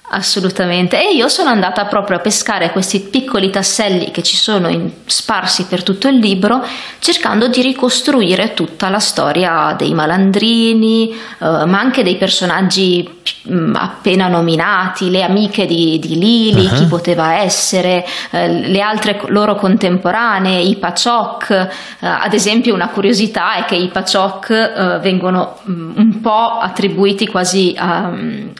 Assolutamente, 0.07 1.01
e 1.03 1.15
io 1.15 1.27
sono 1.27 1.49
andata 1.49 1.85
proprio 1.85 2.17
a 2.17 2.19
pescare 2.19 2.71
questi 2.71 2.99
piccoli 2.99 3.49
tasselli 3.49 4.11
che 4.11 4.21
ci 4.21 4.35
sono 4.35 4.67
in, 4.67 4.91
sparsi 5.07 5.65
per 5.65 5.81
tutto 5.81 6.07
il 6.07 6.17
libro, 6.17 6.63
cercando 6.99 7.47
di 7.47 7.63
ricostruire 7.63 8.53
tutta 8.53 8.89
la 8.89 8.99
storia 8.99 9.73
dei 9.75 9.95
malandrini, 9.95 11.09
eh, 11.09 11.15
ma 11.39 11.79
anche 11.79 12.03
dei 12.03 12.17
personaggi 12.17 13.09
mh, 13.45 13.55
mm, 13.55 13.75
appena 13.75 14.27
nominati, 14.27 15.09
le 15.09 15.23
amiche 15.23 15.65
di, 15.65 15.97
di 15.97 16.19
Lily, 16.19 16.67
uh-huh. 16.67 16.75
chi 16.75 16.85
poteva 16.85 17.39
essere, 17.39 18.05
eh, 18.29 18.47
le 18.47 18.81
altre 18.81 19.19
loro 19.29 19.55
contemporanee, 19.55 20.61
i 20.61 20.75
Pachok. 20.75 21.49
Eh, 21.49 21.67
ad 21.99 22.33
esempio, 22.33 22.75
una 22.75 22.89
curiosità 22.89 23.55
è 23.55 23.65
che 23.65 23.75
i 23.75 23.87
Pachok 23.87 24.49
eh, 24.51 24.99
vengono 25.01 25.57
mh, 25.63 25.71
mm, 25.71 25.91
un 25.95 26.21
po' 26.21 26.59
attribuiti 26.59 27.27
quasi 27.27 27.73
a. 27.75 28.07
Um, 28.07 28.53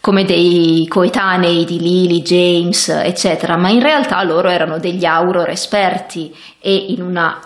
come 0.00 0.24
dei 0.24 0.86
coetanei 0.88 1.64
di 1.64 1.78
Lily, 1.78 2.22
James, 2.22 2.88
eccetera, 2.88 3.56
ma 3.56 3.68
in 3.68 3.80
realtà 3.80 4.22
loro 4.22 4.48
erano 4.48 4.78
degli 4.78 5.04
auror 5.04 5.50
esperti 5.50 6.34
e 6.58 6.74
in 6.74 7.02
una 7.02 7.38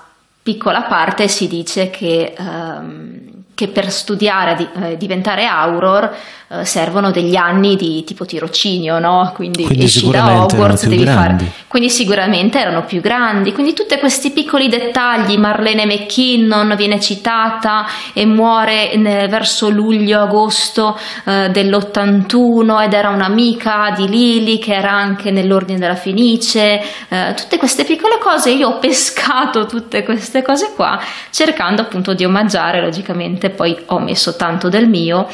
piccola 0.43 0.83
parte 0.83 1.27
si 1.27 1.49
dice 1.49 1.91
che, 1.91 2.35
um, 2.39 3.14
che 3.55 3.69
per 3.69 3.91
studiare, 3.91 4.55
di, 4.57 4.69
eh, 4.83 4.97
diventare 4.97 5.47
auror, 5.47 6.15
eh, 6.49 6.65
servono 6.65 7.11
degli 7.11 7.37
anni 7.37 7.77
di 7.77 8.05
tipo 8.05 8.25
tirocinio, 8.25 8.99
no? 8.99 9.33
Quindi, 9.35 9.65
quindi 9.65 9.85
esci 9.85 10.11
da 10.11 10.43
Hogwarts, 10.43 10.87
devi 10.87 11.05
grandi. 11.05 11.45
fare. 11.45 11.53
Quindi 11.69 11.89
sicuramente 11.89 12.59
erano 12.59 12.85
più 12.85 13.01
grandi. 13.01 13.53
Quindi 13.53 13.73
tutti 13.73 13.97
questi 13.99 14.31
piccoli 14.31 14.69
dettagli, 14.69 15.39
Marlene 15.39 15.87
McKinnon 15.87 16.75
viene 16.77 17.01
citata 17.01 17.87
e 18.13 18.27
muore 18.27 18.93
eh, 18.93 19.27
verso 19.29 19.71
luglio-agosto 19.71 20.99
eh, 21.25 21.49
dell'81 21.51 22.83
ed 22.83 22.93
era 22.93 23.09
un'amica 23.09 23.93
di 23.97 24.09
Lily 24.09 24.59
che 24.59 24.75
era 24.75 24.93
anche 24.93 25.31
nell'ordine 25.31 25.79
della 25.79 25.97
Fenice. 25.97 26.81
Eh, 27.09 27.35
tutte 27.37 27.57
queste 27.57 27.85
piccole 27.85 28.19
cose, 28.19 28.51
io 28.51 28.69
ho 28.69 28.79
pescato 28.79 29.67
tutte 29.67 30.03
queste 30.03 30.43
cose 30.43 30.73
qua 30.75 31.01
cercando 31.31 31.83
appunto 31.83 32.15
di 32.15 32.25
omaggiare, 32.25 32.81
logicamente 32.81 33.44
poi 33.51 33.77
ho 33.87 33.99
messo 33.99 34.37
tanto 34.37 34.69
del 34.69 34.89
mio 34.89 35.27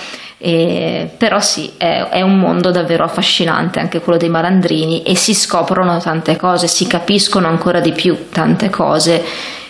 eh, 0.43 1.11
però 1.19 1.39
sì, 1.39 1.73
è, 1.77 2.09
è, 2.11 2.23
un 2.23 2.39
mondo 2.39 2.71
davvero 2.71 3.05
affascinante 3.05 3.79
anche 3.79 4.01
quello 4.01 4.19
dei 4.19 4.31
malandrini 4.31 5.03
e 5.03 5.15
si 5.15 5.35
scoprono 5.35 5.99
tante 5.99 6.37
cose, 6.37 6.67
si 6.67 6.87
capiscono 6.87 7.47
ancora 7.47 7.81
di 7.81 7.93
più 7.93 8.31
tante 8.31 8.71
cose 8.71 9.23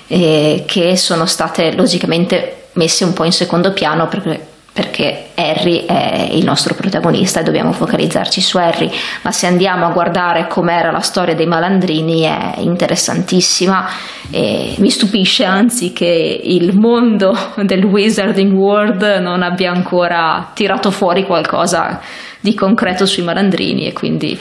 eh, 0.06 0.62
che 0.66 0.96
sono 0.96 1.26
state 1.26 1.72
logicamente 1.72 2.68
messe 2.74 3.02
un 3.02 3.12
po' 3.14 3.24
in 3.24 3.32
secondo 3.32 3.72
piano 3.72 4.06
perché 4.06 4.49
perché 4.72 5.30
Harry 5.34 5.84
è 5.84 6.28
il 6.30 6.44
nostro 6.44 6.74
protagonista 6.74 7.40
e 7.40 7.42
dobbiamo 7.42 7.72
focalizzarci 7.72 8.40
su 8.40 8.56
Harry, 8.58 8.90
ma 9.22 9.32
se 9.32 9.46
andiamo 9.46 9.86
a 9.86 9.90
guardare 9.90 10.46
com'era 10.46 10.90
la 10.90 11.00
storia 11.00 11.34
dei 11.34 11.46
malandrini 11.46 12.22
è 12.22 12.54
interessantissima 12.58 13.88
e 14.30 14.76
mi 14.78 14.90
stupisce 14.90 15.44
anzi 15.44 15.92
che 15.92 16.40
il 16.44 16.78
mondo 16.78 17.36
del 17.56 17.84
Wizarding 17.84 18.52
World 18.52 19.02
non 19.20 19.42
abbia 19.42 19.72
ancora 19.72 20.50
tirato 20.54 20.90
fuori 20.90 21.24
qualcosa 21.24 22.00
di 22.40 22.54
concreto 22.54 23.06
sui 23.06 23.22
malandrini 23.22 23.86
e 23.86 23.92
quindi 23.92 24.38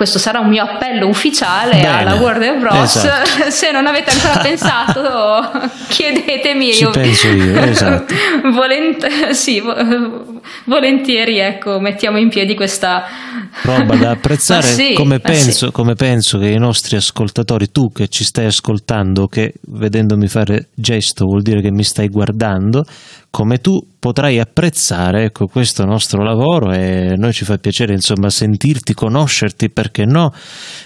questo 0.00 0.18
sarà 0.18 0.38
un 0.38 0.48
mio 0.48 0.62
appello 0.62 1.08
ufficiale 1.08 1.72
Bene, 1.72 1.88
alla 1.88 2.14
Warner 2.14 2.56
Bros. 2.56 2.96
Esatto. 2.96 3.50
Se 3.52 3.70
non 3.70 3.86
avete 3.86 4.10
ancora 4.10 4.38
pensato, 4.40 5.50
chiedetemi. 5.88 6.72
Ci 6.72 6.82
io 6.84 6.90
penso 6.90 7.28
io, 7.28 7.60
esatto. 7.60 8.14
Volent- 8.50 9.30
sì, 9.30 9.62
volentieri, 10.64 11.38
ecco, 11.38 11.80
mettiamo 11.80 12.16
in 12.16 12.30
piedi 12.30 12.54
questa 12.54 13.04
roba 13.62 13.96
da 13.96 14.10
apprezzare. 14.12 14.66
sì, 14.66 14.92
come, 14.94 15.20
penso, 15.20 15.66
sì. 15.66 15.72
come 15.72 15.94
penso 15.94 16.38
che 16.38 16.48
i 16.48 16.58
nostri 16.58 16.96
ascoltatori, 16.96 17.70
tu 17.70 17.92
che 17.92 18.08
ci 18.08 18.24
stai 18.24 18.46
ascoltando, 18.46 19.26
che 19.26 19.54
vedendomi 19.68 20.28
fare 20.28 20.68
gesto 20.74 21.24
vuol 21.24 21.42
dire 21.42 21.60
che 21.60 21.70
mi 21.70 21.84
stai 21.84 22.08
guardando, 22.08 22.84
come 23.30 23.58
tu 23.58 23.80
potrai 23.98 24.40
apprezzare 24.40 25.24
ecco, 25.24 25.46
questo 25.46 25.84
nostro 25.84 26.22
lavoro 26.22 26.72
e 26.72 27.14
noi 27.16 27.32
ci 27.32 27.44
fa 27.44 27.58
piacere 27.58 27.92
insomma 27.92 28.30
sentirti, 28.30 28.94
conoscerti, 28.94 29.70
perché 29.70 30.04
no, 30.04 30.32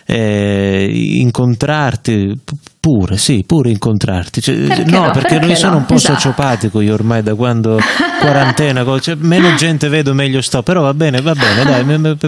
eh, 0.06 0.88
incontrarti 0.90 2.38
pure, 2.84 3.16
sì, 3.16 3.44
pure 3.46 3.70
incontrarti. 3.70 4.42
Cioè, 4.42 4.56
perché 4.56 4.84
no, 4.84 5.06
no, 5.06 5.10
perché, 5.10 5.28
perché 5.28 5.46
noi 5.46 5.56
sono 5.56 5.72
no? 5.72 5.78
un 5.78 5.86
po' 5.86 5.94
esatto. 5.94 6.16
sociopatico 6.16 6.82
io 6.82 6.92
ormai 6.92 7.22
da 7.22 7.34
quando 7.34 7.78
quarantena, 8.20 8.84
cioè, 9.00 9.14
meno 9.14 9.54
gente 9.54 9.88
vedo 9.88 10.12
meglio 10.12 10.42
sto, 10.42 10.62
però 10.62 10.82
va 10.82 10.92
bene, 10.92 11.22
va 11.22 11.32
bene, 11.32 11.64
dai, 11.64 11.82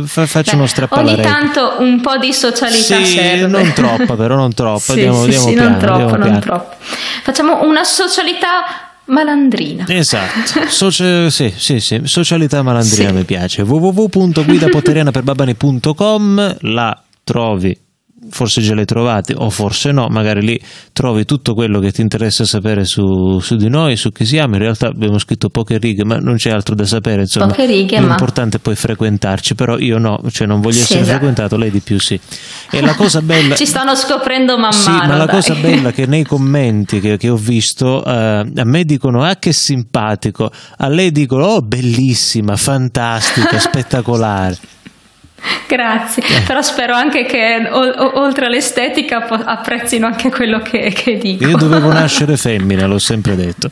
faccio 0.07 0.53
Beh, 0.53 0.57
uno 0.57 0.67
strappalaretto. 0.67 1.21
Ogni 1.21 1.31
tanto 1.31 1.75
un 1.81 2.01
po' 2.01 2.17
di 2.17 2.33
socialità 2.33 2.97
sì, 2.97 3.05
serve. 3.05 3.49
non 3.49 3.71
troppa 3.77 4.17
però, 4.17 4.35
non 4.35 4.55
troppa, 4.55 4.79
sì, 4.79 4.93
andiamo, 4.93 5.19
sì, 5.19 5.25
andiamo 5.25 5.47
sì, 5.47 5.53
piano, 5.53 5.69
non 5.69 5.79
troppo, 5.79 6.17
non 6.17 6.21
piano. 6.21 6.39
troppo. 6.39 6.75
Facciamo 7.23 7.63
una 7.63 7.85
socialità 7.85 8.65
malandrina. 9.05 9.85
Esatto, 9.87 10.69
Socia- 10.73 11.29
sì, 11.29 11.53
sì, 11.55 11.81
sì. 11.81 12.01
socialità 12.05 12.63
malandrina 12.63 13.13
mi 13.13 13.25
piace. 13.25 13.61
www.guidapoterianaperbabani.com 13.61 16.57
la 16.61 16.99
trovi 17.25 17.85
forse 18.31 18.61
già 18.61 18.75
le 18.75 18.85
trovate 18.85 19.35
o 19.37 19.51
forse 19.51 19.93
no, 19.93 20.09
magari 20.09 20.43
lì 20.43 20.61
trovi 20.93 21.25
tutto 21.25 21.55
quello 21.55 21.79
che 21.81 21.93
ti 21.93 22.01
interessa 22.01 22.45
sapere 22.45 22.85
su, 22.85 23.39
su, 23.41 23.57
di 23.57 23.69
noi, 23.69 23.97
su 23.97 24.11
chi 24.11 24.25
siamo. 24.25 24.55
In 24.55 24.63
realtà 24.63 24.89
abbiamo 24.89 25.19
scritto 25.19 25.49
poche 25.49 25.79
righe, 25.79 26.05
ma 26.05 26.17
non 26.17 26.37
c'è 26.37 26.51
altro 26.51 26.75
da 26.75 26.85
sapere. 26.85 27.23
Insomma, 27.23 27.49
poche 27.49 27.67
righe, 27.67 28.01
l'importante 28.01 28.57
ma... 28.57 28.63
è 28.63 28.65
poi 28.65 28.75
frequentarci, 28.75 29.55
però 29.55 29.79
io 29.79 29.99
no, 29.99 30.21
cioè 30.31 30.47
non 30.47 30.61
voglio 30.61 30.77
sì, 30.77 30.83
essere 30.83 31.01
esatto. 31.01 31.17
frequentato, 31.17 31.57
lei 31.57 31.71
di 31.71 31.81
più 31.81 32.01
sì. 32.01 32.19
E 32.71 32.81
la 32.81 32.95
cosa 32.95 33.21
bella... 33.21 33.55
Ci 33.57 33.67
stanno 33.67 33.95
scoprendo 33.95 34.59
man 34.59 34.73
sì, 34.73 34.89
mano. 34.89 35.03
Sì, 35.03 35.09
ma 35.09 35.17
la 35.17 35.25
dai. 35.27 35.35
cosa 35.35 35.55
bella 35.61 35.93
che 35.93 36.07
nei 36.07 36.25
commenti 36.25 37.01
che, 37.01 37.17
che 37.17 37.29
ho 37.29 37.37
visto 37.37 38.03
uh, 38.05 38.09
a 38.09 38.65
me 38.65 38.85
dicono 38.85 39.23
ah 39.23 39.37
che 39.37 39.53
simpatico, 39.53 40.51
a 40.79 40.89
lei 40.89 41.13
dicono 41.13 41.45
oh 41.47 41.61
bellissima, 41.61 42.57
fantastica, 42.57 43.59
spettacolare. 43.61 44.75
Grazie, 45.67 46.23
eh. 46.23 46.41
però 46.47 46.63
spero 46.63 46.95
anche 46.95 47.25
che 47.25 47.69
o- 47.71 48.21
oltre 48.21 48.47
all'estetica 48.47 49.23
po- 49.23 49.35
apprezzino 49.45 50.07
anche 50.07 50.31
quello 50.31 50.61
che, 50.61 50.93
che, 50.95 51.19
dico. 51.19 51.45
Io 51.47 51.57
dovevo 51.57 51.91
nascere 51.93 52.37
femmina, 52.37 52.87
l'ho 52.87 52.99
sempre 52.99 53.35
detto. 53.37 53.69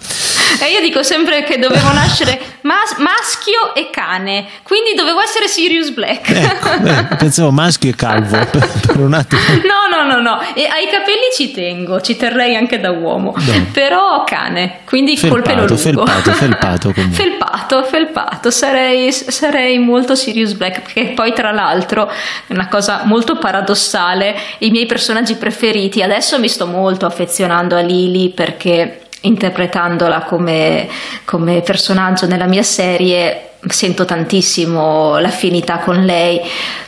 E 0.60 0.70
io 0.72 0.80
dico 0.80 1.02
sempre 1.02 1.42
che 1.44 1.58
dovevo 1.58 1.90
nascere 1.94 2.38
mas- 2.62 2.96
maschio 2.98 3.74
e 3.74 3.90
cane, 3.90 4.46
quindi 4.62 4.94
dovevo 4.96 5.20
essere 5.20 5.46
Sirius 5.48 5.90
Black. 5.90 6.30
Ecco, 6.30 6.68
eh, 6.86 7.16
pensavo 7.16 7.50
maschio 7.50 7.90
e 7.90 7.94
calvo 7.94 8.36
per, 8.50 8.68
per 8.86 8.98
un 9.00 9.14
attimo. 9.14 9.40
No, 9.62 9.88
no, 10.04 10.12
no, 10.14 10.20
no, 10.20 10.40
e 10.54 10.66
ai 10.66 10.86
capelli 10.90 11.30
ci 11.34 11.52
tengo, 11.52 12.00
ci 12.00 12.16
terrei 12.16 12.56
anche 12.56 12.78
da 12.80 12.90
uomo, 12.90 13.34
No. 13.36 13.66
però 13.72 14.24
cane, 14.24 14.80
quindi 14.84 15.16
col 15.18 15.42
pelo 15.42 15.66
Felpato, 15.76 15.90
lungo. 15.90 16.06
felpato, 16.06 16.32
felpato. 16.32 16.92
Felpato, 17.12 17.82
felpato, 17.84 18.50
sarei, 18.50 19.10
sarei 19.12 19.78
molto 19.78 20.14
Sirius 20.14 20.52
Black, 20.54 20.80
perché 20.82 21.12
poi 21.14 21.32
tra 21.32 21.52
l'altro 21.54 22.10
una 22.48 22.68
cosa 22.68 23.02
molto 23.04 23.38
paradossale, 23.38 24.36
i 24.58 24.70
miei 24.70 24.86
personaggi 24.86 25.36
preferiti, 25.36 26.02
adesso 26.02 26.38
mi 26.38 26.48
sto 26.48 26.66
molto 26.66 27.06
affezionando 27.06 27.76
a 27.76 27.80
Lily 27.80 28.30
perché 28.30 29.00
interpretandola 29.20 30.20
come, 30.22 30.88
come 31.24 31.62
personaggio 31.62 32.26
nella 32.26 32.46
mia 32.46 32.62
serie 32.62 33.50
sento 33.66 34.04
tantissimo 34.04 35.18
l'affinità 35.18 35.78
con 35.78 36.04
lei, 36.04 36.40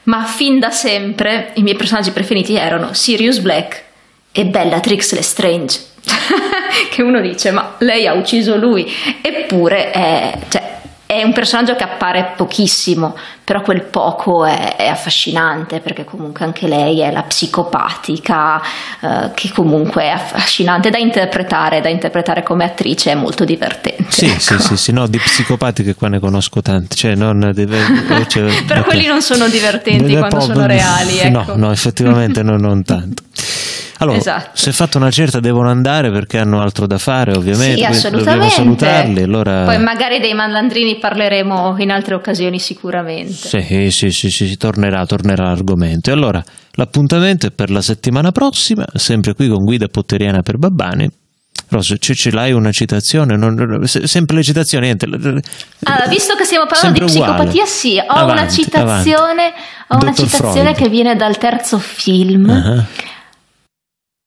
ma 0.04 0.24
fin 0.24 0.58
da 0.58 0.70
sempre 0.70 1.52
i 1.54 1.62
miei 1.62 1.76
personaggi 1.76 2.10
preferiti 2.10 2.54
erano 2.56 2.92
Sirius 2.92 3.38
Black 3.38 3.82
e 4.32 4.44
Bellatrix 4.44 5.14
Lestrange. 5.14 5.80
che 6.90 7.02
uno 7.02 7.20
dice, 7.20 7.50
ma 7.50 7.74
lei 7.78 8.06
ha 8.06 8.12
ucciso 8.12 8.56
lui, 8.56 8.90
eppure 9.20 9.90
è, 9.90 10.38
cioè, 10.48 10.65
è 11.07 11.22
un 11.22 11.32
personaggio 11.32 11.76
che 11.76 11.84
appare 11.84 12.32
pochissimo, 12.36 13.14
però 13.44 13.61
quel 13.61 13.84
poco 13.84 14.44
è, 14.44 14.74
è 14.74 14.88
affascinante 14.88 15.78
perché 15.78 16.04
comunque 16.04 16.44
anche 16.44 16.66
lei 16.66 17.00
è 17.00 17.12
la 17.12 17.22
psicopatica, 17.22 18.61
eh, 19.00 19.30
che 19.32 19.50
comunque 19.54 20.02
è 20.02 20.09
affascinante 20.09 20.90
da 20.90 20.98
interpretare, 20.98 21.80
da 21.80 21.88
interpretare 21.88 22.42
come 22.42 22.64
attrice 22.64 23.12
è 23.12 23.14
molto 23.14 23.44
divertente. 23.44 24.04
Sì, 24.09 24.26
ecco. 24.26 24.40
sì, 24.40 24.59
sì, 24.59 24.76
sì, 24.76 24.92
no, 24.92 25.07
di 25.07 25.18
psicopatiche 25.18 25.94
qua 25.94 26.09
ne 26.09 26.18
conosco 26.18 26.61
tanti, 26.61 26.96
cioè 26.96 27.14
non 27.14 27.52
deve, 27.54 27.78
cioè, 28.26 28.62
Però 28.66 28.80
ok. 28.80 28.86
quelli 28.86 29.07
non 29.07 29.22
sono 29.22 29.46
divertenti 29.46 30.12
Eh, 30.12 30.18
quando 30.18 30.40
sono 30.40 30.66
reali, 30.66 31.18
ecco. 31.18 31.54
No, 31.54 31.66
no, 31.66 31.70
effettivamente 31.70 32.42
no, 32.42 32.57
non 32.57 32.82
tanto. 32.82 33.22
Allora, 33.99 34.18
Esatto. 34.18 34.51
se 34.53 34.70
è 34.70 34.72
fatto 34.72 34.99
una 34.99 35.11
certa 35.11 35.40
devono 35.40 35.70
andare 35.70 36.11
perché 36.11 36.38
hanno 36.38 36.61
altro 36.61 36.86
da 36.86 36.99
fare, 36.99 37.32
ovviamente. 37.34 37.76
Sì, 37.78 37.84
assolutamente. 37.84 38.30
Dobbiamo 38.30 38.51
salutarli. 38.51 39.22
Allora... 39.22 39.64
Poi 39.64 39.78
magari 39.78 40.20
dei 40.20 40.34
malandrini 40.34 40.99
parleremo 40.99 41.76
in 41.78 41.90
altre 41.90 42.14
occasioni 42.14 42.59
sicuramente. 42.59 43.32
Sì, 43.32 43.90
sì, 43.90 44.11
sì, 44.11 44.30
sì, 44.30 44.57
tornerà, 44.57 45.07
tornerà 45.07 45.44
l'argomento. 45.44 46.11
E 46.11 46.12
allora 46.12 46.42
l'appuntamento 46.72 47.47
è 47.47 47.51
per 47.51 47.70
la 47.70 47.80
settimana 47.80 48.32
prossima, 48.32 48.84
sempre 48.94 49.34
qui 49.34 49.49
con 49.49 49.64
Guida 49.64 49.88
Potteriana 49.88 50.42
per 50.42 50.59
Babbani. 50.59 51.11
Rosa, 51.68 51.97
ce, 51.97 52.14
ce 52.14 52.30
l'hai 52.30 52.53
una 52.53 52.70
citazione? 52.70 53.34
Non- 53.36 53.80
se- 53.86 54.07
sempre 54.07 54.36
le 54.36 54.42
citazioni, 54.44 54.84
niente. 54.84 55.07
Allora, 55.07 56.07
visto 56.09 56.36
che 56.36 56.44
stiamo 56.44 56.66
parlando 56.66 57.05
di 57.05 57.12
uguale. 57.12 57.32
psicopatia, 57.32 57.64
sì, 57.66 57.99
ho 57.99 58.12
Avanti, 58.12 58.40
una 58.40 58.49
citazione, 58.49 59.53
ho 59.88 59.97
una 59.97 60.12
citazione 60.14 60.74
che 60.74 60.88
viene 60.88 61.16
dal 61.16 61.38
terzo 61.38 61.78
film. 61.78 62.51
Ah, 62.51 62.84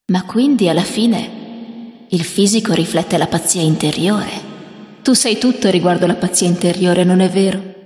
Ma 0.09 0.23
quindi 0.23 0.67
alla 0.67 0.83
fine 0.83 1.37
il 2.07 2.23
fisico 2.23 2.73
riflette 2.73 3.17
la 3.17 3.27
pazzia 3.27 3.61
interiore. 3.61 4.47
Tu 5.03 5.13
sai 5.13 5.37
tutto 5.37 5.69
riguardo 5.69 6.07
la 6.07 6.15
pazzia 6.15 6.47
interiore, 6.47 7.03
non 7.03 7.19
è 7.19 7.29
vero? 7.29 7.78